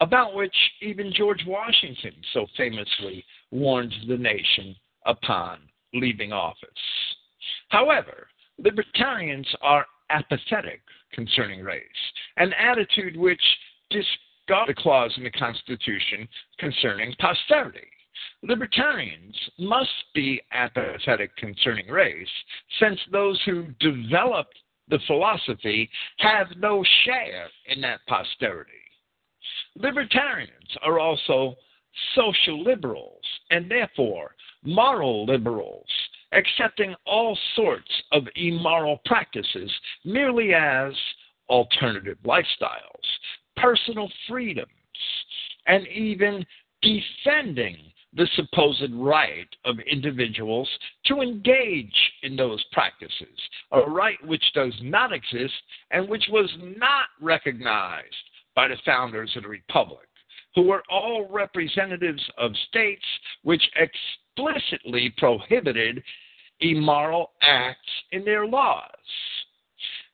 [0.00, 4.74] about which even George Washington so famously warned the nation
[5.06, 5.60] upon
[5.94, 6.68] leaving office.
[7.68, 8.28] However,
[8.58, 10.82] libertarians are apathetic
[11.12, 11.82] concerning race,
[12.36, 13.42] an attitude which
[13.90, 17.88] discards the clause in the Constitution concerning posterity.
[18.42, 22.28] Libertarians must be apathetic concerning race,
[22.78, 24.58] since those who developed
[24.88, 25.88] the philosophy
[26.18, 28.72] have no share in that posterity.
[29.76, 31.56] Libertarians are also
[32.14, 34.34] social liberals and therefore
[34.64, 35.86] moral liberals
[36.32, 39.70] accepting all sorts of immoral practices
[40.04, 40.92] merely as
[41.48, 43.06] alternative lifestyles,
[43.56, 44.68] personal freedoms,
[45.66, 46.44] and even
[46.80, 47.76] defending
[48.14, 50.68] the supposed right of individuals
[51.06, 53.38] to engage in those practices,
[53.72, 55.54] a right which does not exist
[55.90, 58.06] and which was not recognized
[58.54, 60.06] by the founders of the Republic,
[60.54, 63.04] who were all representatives of states
[63.42, 63.62] which
[64.36, 66.02] explicitly prohibited
[66.60, 67.78] immoral acts
[68.12, 68.88] in their laws.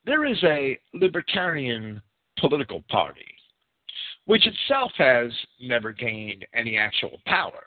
[0.05, 2.01] There is a libertarian
[2.39, 3.27] political party,
[4.25, 7.65] which itself has never gained any actual power.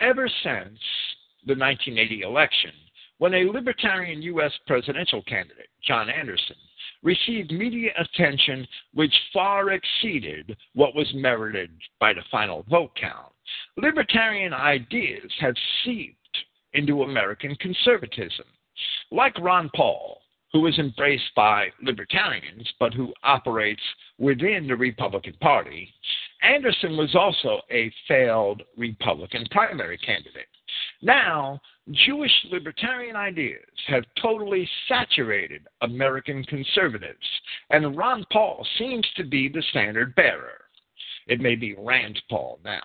[0.00, 0.78] Ever since
[1.46, 2.72] the 1980 election,
[3.18, 4.52] when a libertarian U.S.
[4.66, 6.56] presidential candidate, John Anderson,
[7.02, 11.70] received media attention which far exceeded what was merited
[12.00, 13.32] by the final vote count,
[13.76, 15.54] libertarian ideas have
[15.84, 16.16] seeped
[16.74, 18.46] into American conservatism.
[19.10, 20.18] Like Ron Paul,
[20.52, 23.82] who is embraced by libertarians but who operates
[24.18, 25.92] within the Republican Party,
[26.42, 30.48] Anderson was also a failed Republican primary candidate.
[31.02, 37.26] Now, Jewish libertarian ideas have totally saturated American conservatives,
[37.70, 40.60] and Ron Paul seems to be the standard bearer.
[41.26, 42.82] It may be Rand Paul now.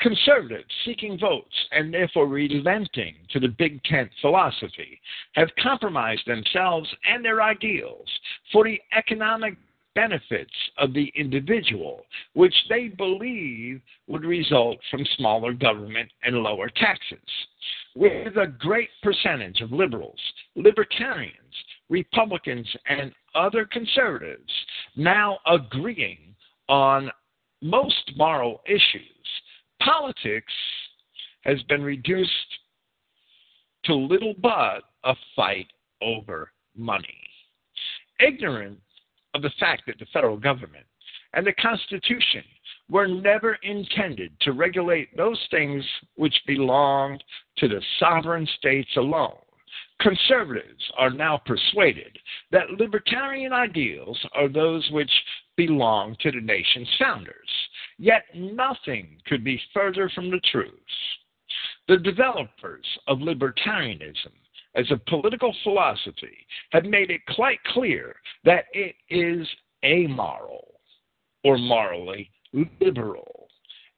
[0.00, 5.00] Conservatives seeking votes and therefore relenting to the big tent philosophy
[5.34, 8.08] have compromised themselves and their ideals
[8.52, 9.54] for the economic
[9.94, 12.02] benefits of the individual,
[12.34, 17.18] which they believe would result from smaller government and lower taxes.
[17.94, 20.18] With a great percentage of liberals,
[20.56, 21.34] libertarians,
[21.88, 24.52] Republicans, and other conservatives
[24.96, 26.34] now agreeing
[26.68, 27.10] on
[27.62, 29.26] most moral issues,
[29.82, 30.52] politics
[31.42, 32.30] has been reduced
[33.84, 35.68] to little but a fight
[36.02, 37.18] over money.
[38.18, 38.78] Ignorant
[39.34, 40.86] of the fact that the federal government
[41.34, 42.44] and the Constitution
[42.88, 45.84] were never intended to regulate those things
[46.16, 47.22] which belonged
[47.58, 49.36] to the sovereign states alone.
[50.00, 52.18] Conservatives are now persuaded
[52.50, 55.10] that libertarian ideals are those which
[55.56, 57.48] belong to the nation's founders.
[57.98, 60.70] Yet nothing could be further from the truth.
[61.88, 64.32] The developers of libertarianism
[64.74, 69.46] as a political philosophy have made it quite clear that it is
[69.84, 70.74] amoral
[71.42, 72.30] or morally
[72.80, 73.48] liberal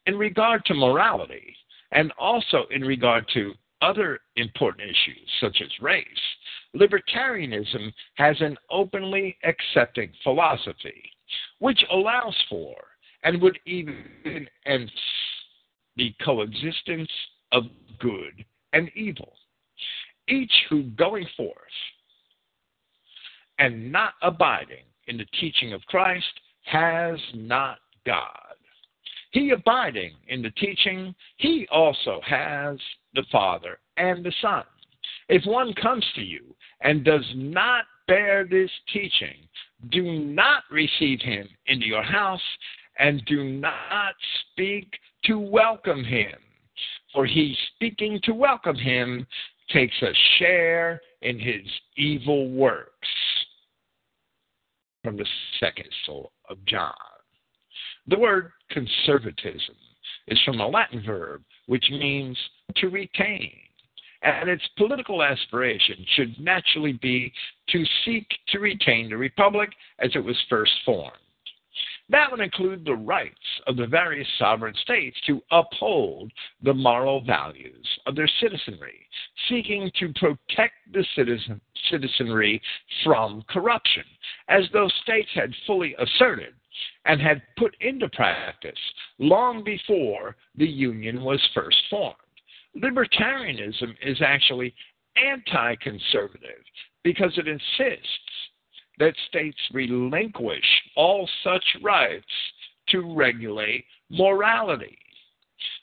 [0.07, 1.55] in regard to morality
[1.93, 3.53] and also in regard to
[3.83, 6.07] other important issues such as race.
[6.75, 11.03] Libertarianism has an openly accepting philosophy
[11.59, 12.75] which allows for
[13.23, 14.91] and would even end
[15.97, 17.11] the coexistence
[17.53, 17.65] of
[17.99, 19.33] good and evil
[20.29, 21.55] each who going forth
[23.59, 26.27] and not abiding in the teaching of Christ
[26.65, 28.55] has not God.
[29.31, 32.79] He abiding in the teaching, he also has
[33.15, 34.65] the Father and the Son.
[35.29, 39.37] If one comes to you and does not bear this teaching,
[39.91, 42.41] do not receive him into your house
[42.99, 44.15] and do not
[44.53, 44.89] speak
[45.25, 46.33] to welcome him.
[47.13, 49.27] For he speaking to welcome him
[49.71, 52.91] takes a share in his evil works.
[55.03, 55.27] From the
[55.61, 56.93] second soul of John.
[58.09, 59.77] The word conservatism
[60.29, 62.39] is from a Latin verb which means
[62.77, 63.53] to retain,
[64.23, 67.33] and its political aspiration should naturally be
[67.69, 71.17] to seek to retain the republic as it was first formed.
[72.09, 73.35] That would include the rights
[73.67, 76.31] of the various sovereign states to uphold
[76.63, 79.07] the moral values of their citizenry,
[79.49, 82.63] seeking to protect the citizen, citizenry
[83.03, 84.05] from corruption,
[84.49, 86.55] as those states had fully asserted
[87.07, 88.79] and had put into practice
[89.19, 92.15] long before the Union was first formed.
[92.77, 94.75] Libertarianism is actually
[95.17, 96.63] anti conservative
[97.03, 98.46] because it insists
[98.99, 100.65] that states relinquish
[100.97, 102.25] all such rights
[102.89, 104.99] to regulate morality.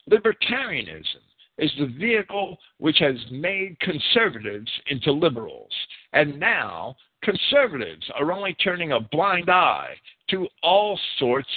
[0.10, 1.22] Libertarianism
[1.58, 5.72] is the vehicle which has made conservatives into liberals,
[6.14, 9.96] and now conservatives are only turning a blind eye
[10.30, 11.50] to all sorts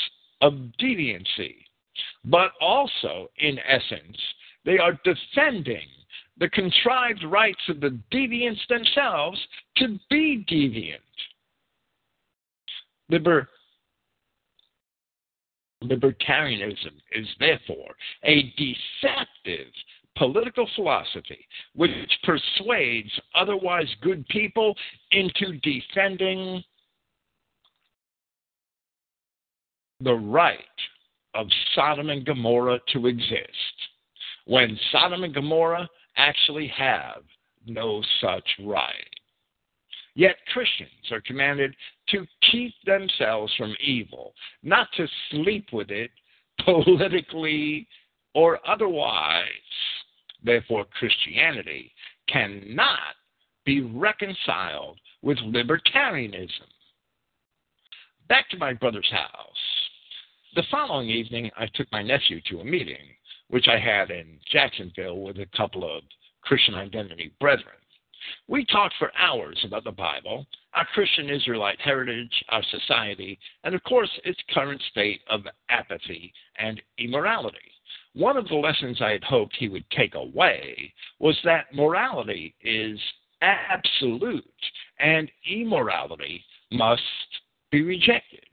[0.42, 1.56] of deviancy.
[2.24, 4.18] But also, in essence,
[4.64, 5.88] they are defending
[6.38, 9.40] the contrived rights of the deviants themselves
[9.78, 11.00] to be deviant.
[13.08, 13.48] Liber-
[15.82, 17.94] libertarianism is therefore
[18.24, 19.72] a deceptive
[20.16, 21.90] political philosophy which
[22.24, 24.74] persuades otherwise good people
[25.12, 26.62] into defending
[30.00, 30.58] the right
[31.34, 33.40] of Sodom and Gomorrah to exist
[34.46, 37.22] when Sodom and Gomorrah actually have
[37.66, 39.15] no such right.
[40.16, 41.76] Yet Christians are commanded
[42.08, 46.10] to keep themselves from evil, not to sleep with it
[46.64, 47.86] politically
[48.34, 49.44] or otherwise.
[50.42, 51.92] Therefore, Christianity
[52.28, 53.14] cannot
[53.66, 56.70] be reconciled with libertarianism.
[58.26, 59.56] Back to my brother's house.
[60.54, 63.04] The following evening, I took my nephew to a meeting,
[63.48, 66.02] which I had in Jacksonville with a couple of
[66.40, 67.76] Christian identity brethren.
[68.48, 73.82] We talked for hours about the Bible, our Christian Israelite heritage, our society, and of
[73.84, 77.58] course its current state of apathy and immorality.
[78.14, 82.98] One of the lessons I had hoped he would take away was that morality is
[83.42, 84.44] absolute
[84.98, 87.02] and immorality must
[87.70, 88.44] be rejected.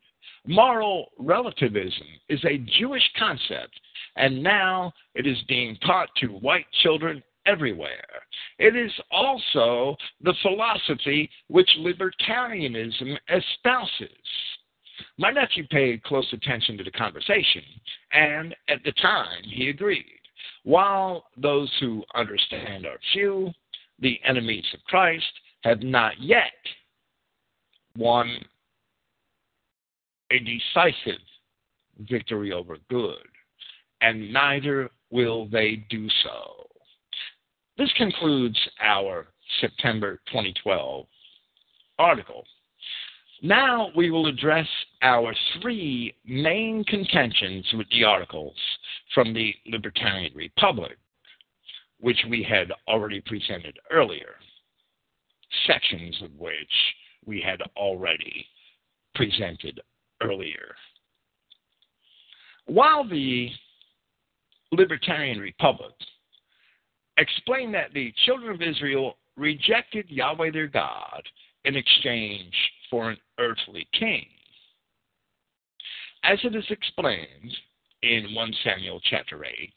[0.45, 3.79] Moral relativism is a Jewish concept,
[4.17, 8.05] and now it is being taught to white children everywhere.
[8.59, 14.09] It is also the philosophy which libertarianism espouses.
[15.17, 17.63] My nephew paid close attention to the conversation,
[18.11, 20.19] and at the time he agreed.
[20.63, 23.51] While those who understand are few,
[23.99, 25.25] the enemies of Christ
[25.63, 26.51] have not yet
[27.97, 28.43] won
[30.31, 31.21] a decisive
[31.99, 33.27] victory over good,
[34.01, 36.67] and neither will they do so.
[37.77, 39.27] This concludes our
[39.59, 41.07] September 2012
[41.97, 42.43] article.
[43.41, 44.67] Now we will address
[45.01, 48.55] our three main contentions with the articles
[49.13, 50.97] from the Libertarian Republic,
[51.99, 54.35] which we had already presented earlier,
[55.65, 56.53] sections of which
[57.25, 58.45] we had already
[59.15, 59.81] presented
[60.21, 60.75] earlier.
[62.65, 63.49] While the
[64.71, 65.93] Libertarian Republic
[67.17, 71.23] explained that the children of Israel rejected Yahweh their God
[71.65, 72.53] in exchange
[72.89, 74.25] for an earthly king.
[76.23, 77.55] As it is explained
[78.01, 79.73] in 1 Samuel chapter 8,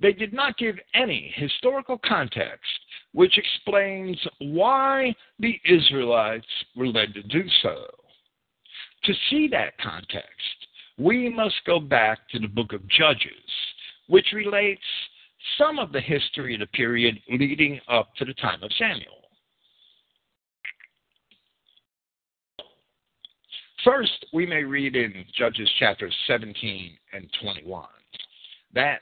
[0.00, 2.70] they did not give any historical context
[3.12, 7.86] which explains why the Israelites were led to do so.
[9.04, 10.28] To see that context,
[10.98, 13.32] we must go back to the book of Judges,
[14.08, 14.82] which relates
[15.58, 19.20] some of the history of the period leading up to the time of Samuel.
[23.84, 27.86] First, we may read in Judges chapters 17 and 21
[28.74, 29.00] that,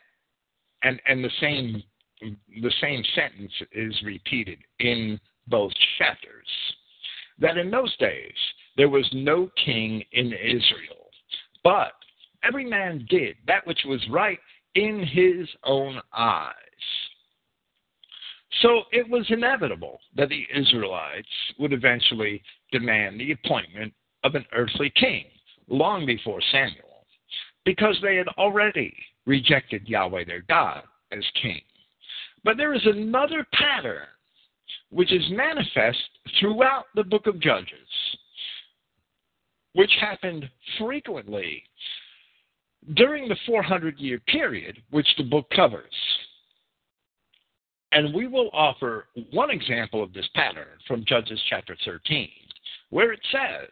[0.82, 1.82] and, and the same
[2.20, 6.48] the same sentence is repeated in both chapters.
[7.38, 8.34] That in those days
[8.76, 11.10] there was no king in Israel,
[11.62, 11.92] but
[12.42, 14.38] every man did that which was right
[14.78, 16.54] in his own eyes.
[18.62, 23.92] So it was inevitable that the Israelites would eventually demand the appointment
[24.24, 25.24] of an earthly king
[25.68, 27.06] long before Samuel,
[27.64, 28.94] because they had already
[29.26, 31.60] rejected Yahweh their God as king.
[32.44, 34.06] But there is another pattern
[34.90, 35.98] which is manifest
[36.40, 37.88] throughout the book of Judges,
[39.74, 40.48] which happened
[40.78, 41.62] frequently
[42.94, 45.92] during the 400 year period which the book covers.
[47.92, 52.28] And we will offer one example of this pattern from Judges chapter 13,
[52.90, 53.68] where it says,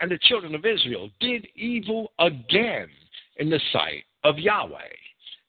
[0.00, 2.88] And the children of Israel did evil again
[3.36, 4.92] in the sight of Yahweh.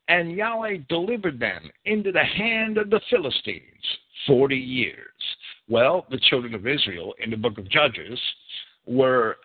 [0.07, 3.63] And Yahweh delivered them into the hand of the Philistines
[4.27, 4.95] 40 years.
[5.67, 8.19] Well, the children of Israel in the book of Judges
[8.85, 9.37] were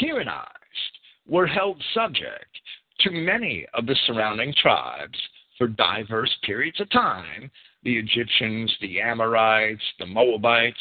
[0.00, 0.59] tyrannized,
[1.30, 2.50] were held subject
[3.00, 5.18] to many of the surrounding tribes
[5.56, 7.50] for diverse periods of time
[7.82, 10.76] the Egyptians, the Amorites, the Moabites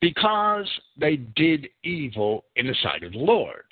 [0.00, 0.68] because
[0.98, 3.62] they did evil in the sight of the Lord.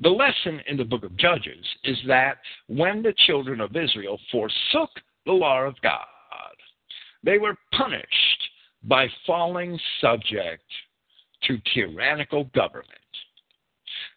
[0.00, 4.90] The lesson in the book of Judges is that when the children of Israel forsook
[5.24, 6.04] the law of God,
[7.22, 8.42] they were punished
[8.82, 10.64] by falling subject
[11.44, 13.05] to tyrannical government.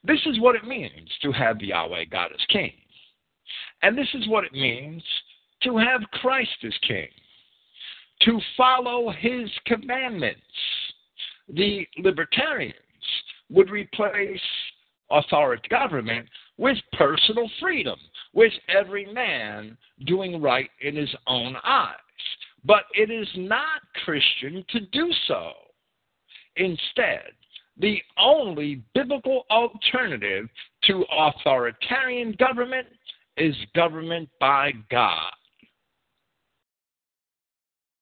[0.03, 2.71] This is what it means to have Yahweh God as king.
[3.81, 5.03] And this is what it means
[5.63, 7.07] to have Christ as king,
[8.21, 10.41] to follow his commandments.
[11.49, 12.75] The libertarians
[13.49, 14.39] would replace
[15.11, 16.27] authority government
[16.57, 17.97] with personal freedom,
[18.33, 21.95] with every man doing right in his own eyes.
[22.63, 25.51] But it is not Christian to do so.
[26.57, 27.31] Instead,
[27.79, 30.47] the only biblical alternative
[30.83, 32.87] to authoritarian government
[33.37, 35.31] is government by God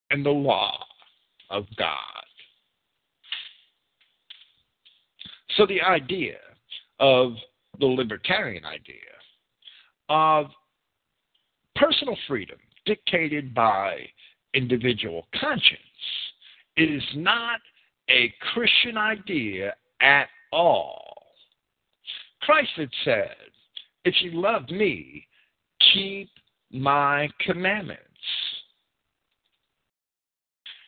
[0.09, 0.83] and the law
[1.49, 1.97] of God.
[5.55, 6.37] So the idea
[6.99, 7.33] of
[7.79, 8.95] the libertarian idea
[10.09, 10.47] of
[11.75, 13.97] personal freedom dictated by
[14.53, 15.81] individual conscience
[16.77, 17.59] is not
[18.09, 21.17] a Christian idea at all.
[22.41, 23.35] Christ had said,
[24.05, 25.27] If you love me,
[25.93, 26.29] keep
[26.71, 28.03] my commandments.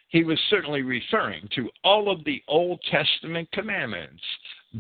[0.09, 4.23] He was certainly referring to all of the Old Testament commandments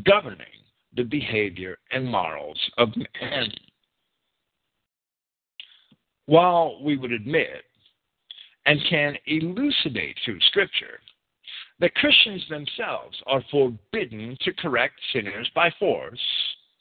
[0.03, 0.47] governing
[0.95, 3.51] the behavior and morals of men.
[6.25, 7.63] While we would admit
[8.65, 10.99] and can elucidate through Scripture
[11.79, 16.19] that Christians themselves are forbidden to correct sinners by force,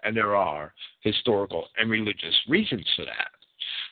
[0.03, 3.30] and there are historical and religious reasons for that.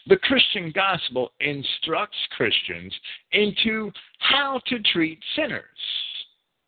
[0.09, 2.95] The Christian gospel instructs Christians
[3.33, 5.65] into how to treat sinners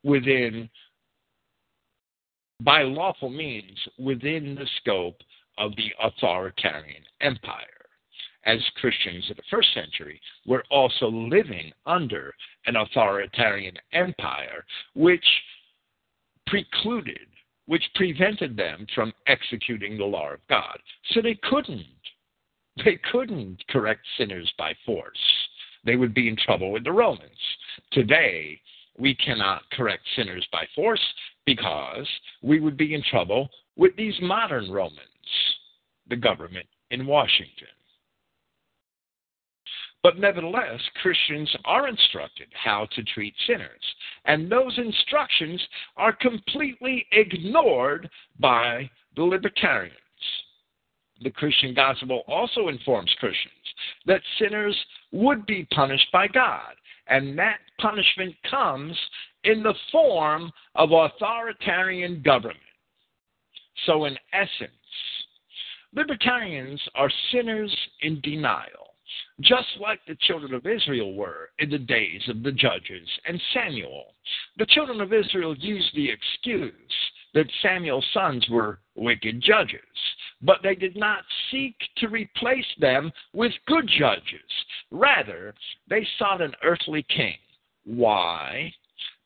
[0.03, 0.68] within,
[2.61, 5.20] by lawful means, within the scope
[5.57, 7.78] of the authoritarian empire
[8.45, 12.34] as Christians of the first century were also living under
[12.66, 14.64] an authoritarian empire
[14.95, 15.24] which
[16.47, 17.26] precluded,
[17.66, 20.78] which prevented them from executing the law of God.
[21.11, 21.84] So they couldn't.
[22.84, 25.18] They couldn't correct sinners by force.
[25.84, 27.30] They would be in trouble with the Romans.
[27.93, 28.61] Today,
[28.99, 31.03] we cannot correct sinners by force
[31.45, 32.07] because
[32.43, 34.99] we would be in trouble with these modern Romans,
[36.09, 37.68] the government in Washington.
[40.03, 43.83] But nevertheless, Christians are instructed how to treat sinners,
[44.27, 45.61] and those instructions
[45.97, 49.95] are completely ignored by the libertarians.
[51.21, 53.55] The Christian gospel also informs Christians
[54.07, 54.77] that sinners
[55.11, 56.75] would be punished by God,
[57.09, 58.97] and that punishment comes
[59.43, 62.59] in the form of authoritarian government.
[63.85, 64.71] So, in essence,
[65.93, 68.88] libertarians are sinners in denial
[69.41, 74.15] just like the children of Israel were in the days of the judges and Samuel.
[74.57, 76.73] The children of Israel used the excuse
[77.35, 79.81] that Samuel's sons were wicked judges,
[80.43, 84.51] but they did not seek to replace them with good judges.
[84.91, 85.55] Rather,
[85.89, 87.37] they sought an earthly king.
[87.85, 88.73] Why?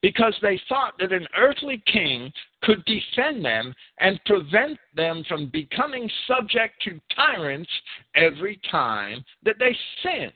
[0.03, 2.33] Because they thought that an earthly king
[2.63, 7.71] could defend them and prevent them from becoming subject to tyrants
[8.17, 10.33] every time that they sinned.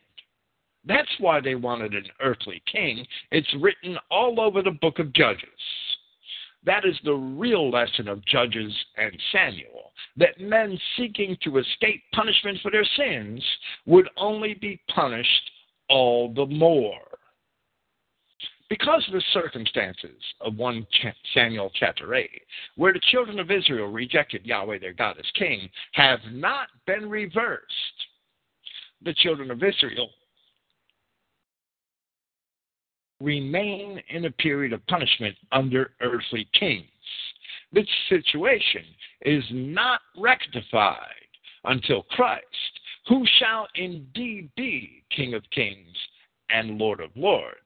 [0.84, 3.04] That's why they wanted an earthly king.
[3.32, 5.42] It's written all over the book of Judges.
[6.64, 12.58] That is the real lesson of Judges and Samuel that men seeking to escape punishment
[12.62, 13.44] for their sins
[13.84, 15.50] would only be punished
[15.88, 17.00] all the more
[18.68, 20.86] because of the circumstances of 1
[21.34, 22.28] Samuel chapter 8,
[22.76, 27.62] where the children of Israel rejected Yahweh their God as king, have not been reversed.
[29.02, 30.08] the children of Israel
[33.20, 36.86] remain in a period of punishment under earthly kings.
[37.72, 38.84] This situation
[39.22, 40.98] is not rectified
[41.64, 42.44] until Christ,
[43.08, 45.96] who shall indeed be King of kings
[46.50, 47.56] and Lord of lords,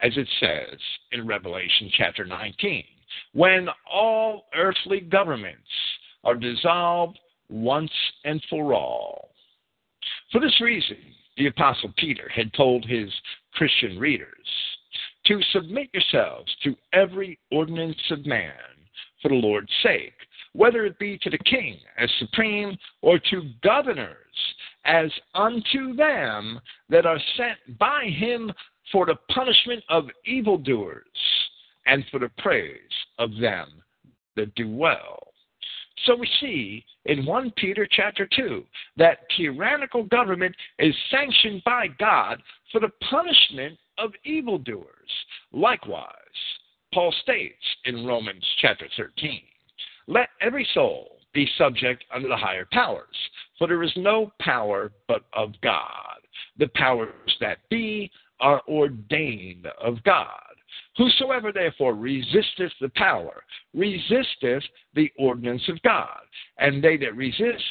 [0.00, 0.78] as it says
[1.12, 2.84] in Revelation chapter 19,
[3.32, 5.68] when all earthly governments
[6.24, 7.18] are dissolved
[7.48, 7.90] once
[8.24, 9.30] and for all.
[10.32, 10.98] For this reason,
[11.36, 13.10] the Apostle Peter had told his
[13.54, 14.28] Christian readers
[15.26, 18.52] to submit yourselves to every ordinance of man
[19.22, 20.14] for the Lord's sake,
[20.52, 24.16] whether it be to the king as supreme or to governors
[24.84, 28.52] as unto them that are sent by him
[28.92, 31.04] for the punishment of evildoers
[31.86, 32.78] and for the praise
[33.18, 33.68] of them
[34.36, 35.18] that do well.
[36.04, 38.64] So we see in 1 Peter chapter 2
[38.98, 44.86] that tyrannical government is sanctioned by God for the punishment of evildoers.
[45.52, 46.12] Likewise,
[46.92, 49.40] Paul states in Romans chapter 13,
[50.06, 53.16] let every soul be subject unto the higher powers,
[53.58, 56.18] for there is no power but of God.
[56.58, 58.10] The powers that be
[58.40, 60.40] are ordained of God.
[60.96, 64.64] Whosoever therefore resisteth the power, resisteth
[64.94, 66.20] the ordinance of God,
[66.58, 67.62] and they that resist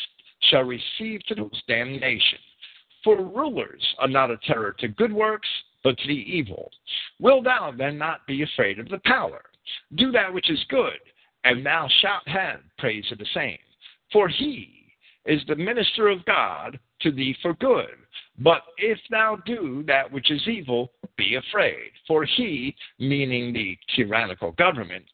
[0.50, 2.40] shall receive to those damnation.
[3.04, 5.48] For rulers are not a terror to good works,
[5.84, 6.72] but to the evil.
[7.20, 9.44] Will thou then not be afraid of the power?
[9.96, 11.00] Do that which is good,
[11.44, 13.60] and thou shalt have praise of the same.
[14.12, 14.88] For he
[15.26, 17.96] is the minister of God to thee for good.
[18.40, 21.92] But if thou do that which is evil, be afraid.
[22.08, 25.06] For he, meaning the tyrannical government,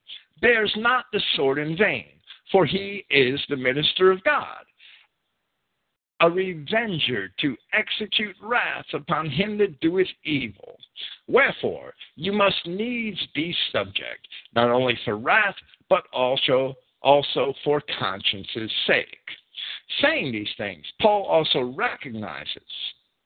[0.41, 2.07] bears not the sword in vain,
[2.51, 4.65] for he is the minister of God,
[6.21, 10.77] a revenger to execute wrath upon him that doeth evil.
[11.27, 15.55] Wherefore, you must needs be subject, not only for wrath,
[15.89, 19.07] but also also for conscience's sake.
[20.01, 22.61] Saying these things, Paul also recognizes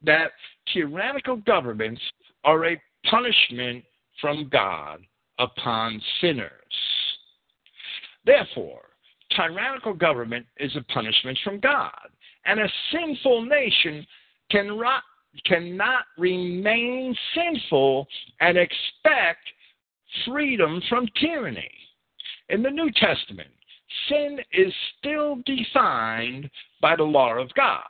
[0.06, 0.32] that
[0.74, 2.01] tyrannical governments
[2.43, 3.84] are a punishment
[4.22, 5.01] from God
[5.39, 6.51] upon sinners.
[8.26, 8.82] Therefore,
[9.36, 12.10] tyrannical government is a punishment from God,
[12.45, 14.06] and a sinful nation
[14.49, 14.80] can
[15.45, 18.08] cannot remain sinful
[18.39, 19.41] and expect
[20.26, 21.72] freedom from tyranny.
[22.49, 23.49] In the New Testament,
[24.08, 26.49] sin is still defined
[26.82, 27.82] by the law of God.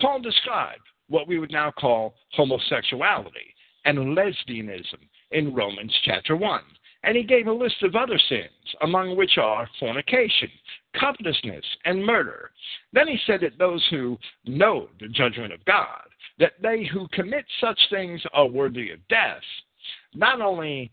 [0.00, 3.54] Paul described what we would now call homosexuality
[3.84, 4.98] and lesbianism
[5.30, 6.60] in Romans chapter 1.
[7.04, 8.50] And he gave a list of other sins,
[8.82, 10.50] among which are fornication,
[10.98, 12.50] covetousness, and murder.
[12.92, 16.02] Then he said that those who know the judgment of God,
[16.38, 19.42] that they who commit such things are worthy of death,
[20.14, 20.90] not only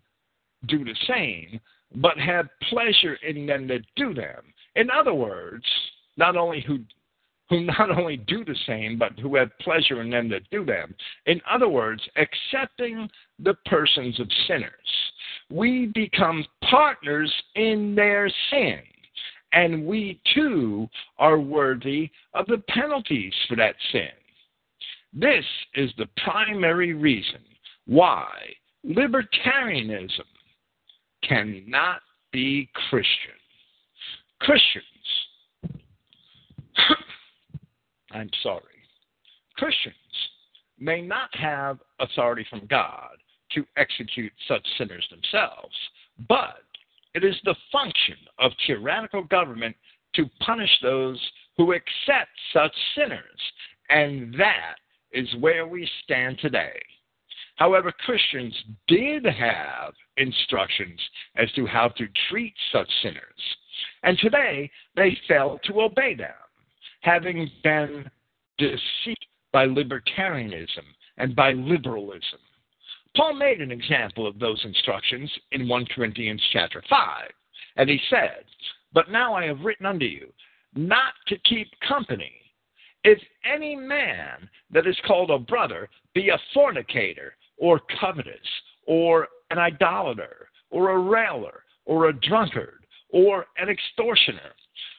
[0.67, 1.59] do the same,
[1.95, 4.41] but have pleasure in them that do them.
[4.75, 5.65] In other words,
[6.17, 6.79] not only who
[7.53, 10.95] who not only do the same, but who have pleasure in them that do them.
[11.27, 14.71] In other words, accepting the persons of sinners.
[15.51, 18.79] We become partners in their sin,
[19.51, 20.87] and we too
[21.19, 24.09] are worthy of the penalties for that sin.
[25.13, 25.45] This
[25.75, 27.41] is the primary reason
[27.85, 28.31] why
[28.83, 30.25] libertarianism
[31.21, 32.01] cannot
[32.31, 33.37] be Christian.
[34.39, 34.81] Christians
[38.13, 38.61] I'm sorry.
[39.57, 39.95] Christians
[40.79, 43.17] may not have authority from God
[43.51, 45.75] to execute such sinners themselves,
[46.27, 46.63] but
[47.13, 49.75] it is the function of tyrannical government
[50.15, 51.19] to punish those
[51.57, 53.39] who accept such sinners,
[53.89, 54.75] and that
[55.11, 56.81] is where we stand today.
[57.55, 58.55] However, Christians
[58.87, 60.99] did have instructions
[61.35, 63.21] as to how to treat such sinners,
[64.01, 66.29] and today they fail to obey them
[67.03, 68.09] having been
[68.57, 70.85] deceived by libertarianism
[71.17, 72.39] and by liberalism.
[73.15, 77.29] Paul made an example of those instructions in 1 Corinthians chapter 5,
[77.75, 78.45] and he said,
[78.93, 80.33] But now I have written unto you
[80.75, 82.31] not to keep company.
[83.03, 88.33] If any man that is called a brother be a fornicator, or covetous,
[88.87, 94.53] or an idolater, or a railer, or a drunkard, or an extortioner,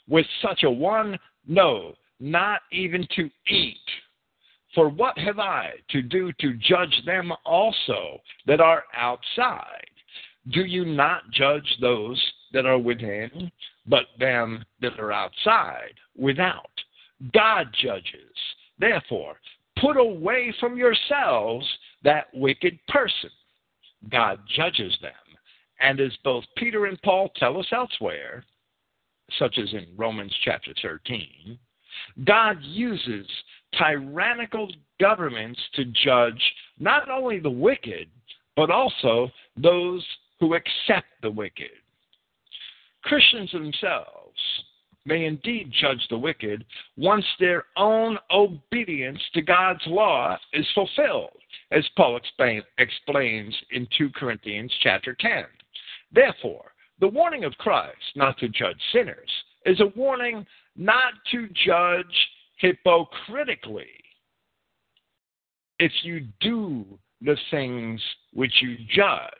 [0.08, 3.76] with such a one no, not even to eat.
[4.74, 9.86] For what have I to do to judge them also that are outside?
[10.52, 12.20] Do you not judge those
[12.52, 13.50] that are within,
[13.86, 16.70] but them that are outside without?
[17.32, 18.34] God judges.
[18.78, 19.36] Therefore,
[19.80, 21.66] put away from yourselves
[22.02, 23.30] that wicked person.
[24.10, 25.12] God judges them.
[25.80, 28.44] And as both Peter and Paul tell us elsewhere,
[29.38, 31.58] such as in Romans chapter 13,
[32.24, 33.26] God uses
[33.78, 34.68] tyrannical
[35.00, 36.40] governments to judge
[36.78, 38.08] not only the wicked,
[38.56, 40.04] but also those
[40.40, 41.70] who accept the wicked.
[43.02, 44.38] Christians themselves
[45.06, 46.64] may indeed judge the wicked
[46.96, 51.36] once their own obedience to God's law is fulfilled,
[51.70, 55.44] as Paul explain, explains in 2 Corinthians chapter 10.
[56.12, 59.30] Therefore, the warning of Christ not to judge sinners
[59.66, 63.86] is a warning not to judge hypocritically.
[65.78, 66.84] If you do
[67.20, 68.00] the things
[68.32, 69.30] which you judge,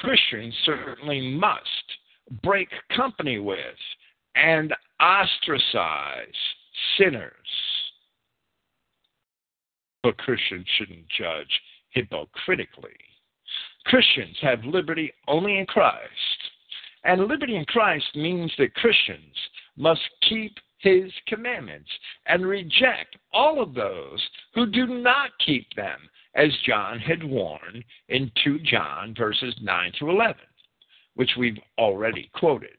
[0.00, 3.58] Christians certainly must break company with
[4.34, 6.26] and ostracize
[6.98, 7.32] sinners.
[10.02, 12.96] But Christians shouldn't judge hypocritically.
[13.86, 16.10] Christians have liberty only in Christ.
[17.04, 19.34] And liberty in Christ means that Christians
[19.76, 21.88] must keep his commandments
[22.26, 24.20] and reject all of those
[24.54, 25.98] who do not keep them,
[26.34, 30.34] as John had warned in 2 John verses 9 to 11,
[31.14, 32.76] which we've already quoted.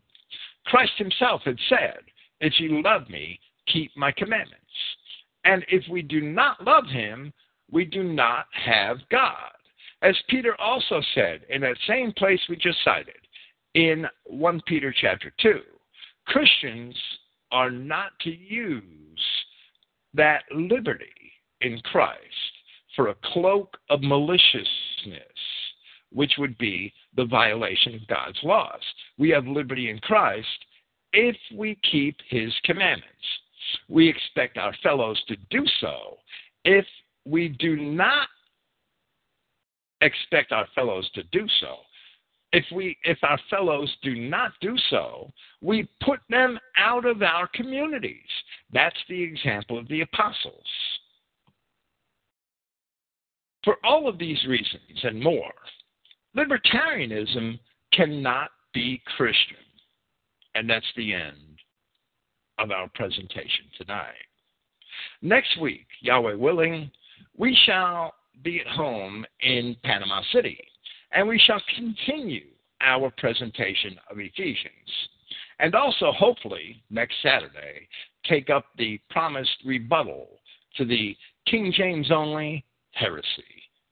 [0.66, 2.00] Christ himself had said,
[2.42, 3.40] If you love me,
[3.72, 4.62] keep my commandments.
[5.46, 7.34] And if we do not love him,
[7.72, 9.57] we do not have God.
[10.02, 13.16] As Peter also said in that same place we just cited,
[13.74, 15.60] in 1 Peter chapter 2,
[16.26, 16.96] Christians
[17.52, 18.84] are not to use
[20.14, 21.06] that liberty
[21.62, 22.22] in Christ
[22.96, 24.68] for a cloak of maliciousness,
[26.12, 28.82] which would be the violation of God's laws.
[29.18, 30.48] We have liberty in Christ
[31.14, 33.12] if we keep his commandments.
[33.90, 36.18] We expect our fellows to do so.
[36.66, 36.86] If
[37.26, 38.28] we do not
[40.02, 41.78] expect our fellows to do so,
[42.54, 45.30] if we if our fellows do not do so,
[45.62, 48.30] we put them out of our communities.
[48.72, 50.66] That's the example of the apostles.
[53.64, 55.52] For all of these reasons and more,
[56.36, 57.60] libertarianism
[57.94, 59.58] cannot be Christian.
[60.56, 61.60] And that's the end
[62.60, 64.14] of our presentation tonight.
[65.22, 66.90] Next week, Yahweh willing,
[67.36, 68.14] we shall
[68.44, 70.60] be at home in Panama City
[71.12, 72.46] and we shall continue
[72.82, 75.10] our presentation of Ephesians.
[75.60, 77.88] And also, hopefully, next Saturday,
[78.26, 80.28] take up the promised rebuttal
[80.76, 81.16] to the
[81.48, 83.26] King James only heresy.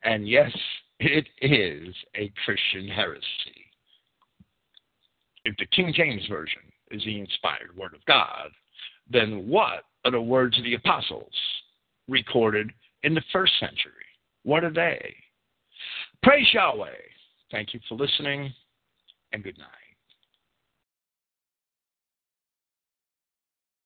[0.04, 0.52] And yes,
[1.00, 3.26] it is a Christian heresy.
[5.46, 8.50] If the King James Version is the inspired Word of God,
[9.10, 11.34] then what are the words of the apostles
[12.08, 12.72] recorded
[13.04, 14.05] in the first century?
[14.46, 15.16] What are they?
[16.22, 16.86] Praise Yahweh.
[17.52, 18.54] Thank you for listening,
[19.34, 19.85] and good night.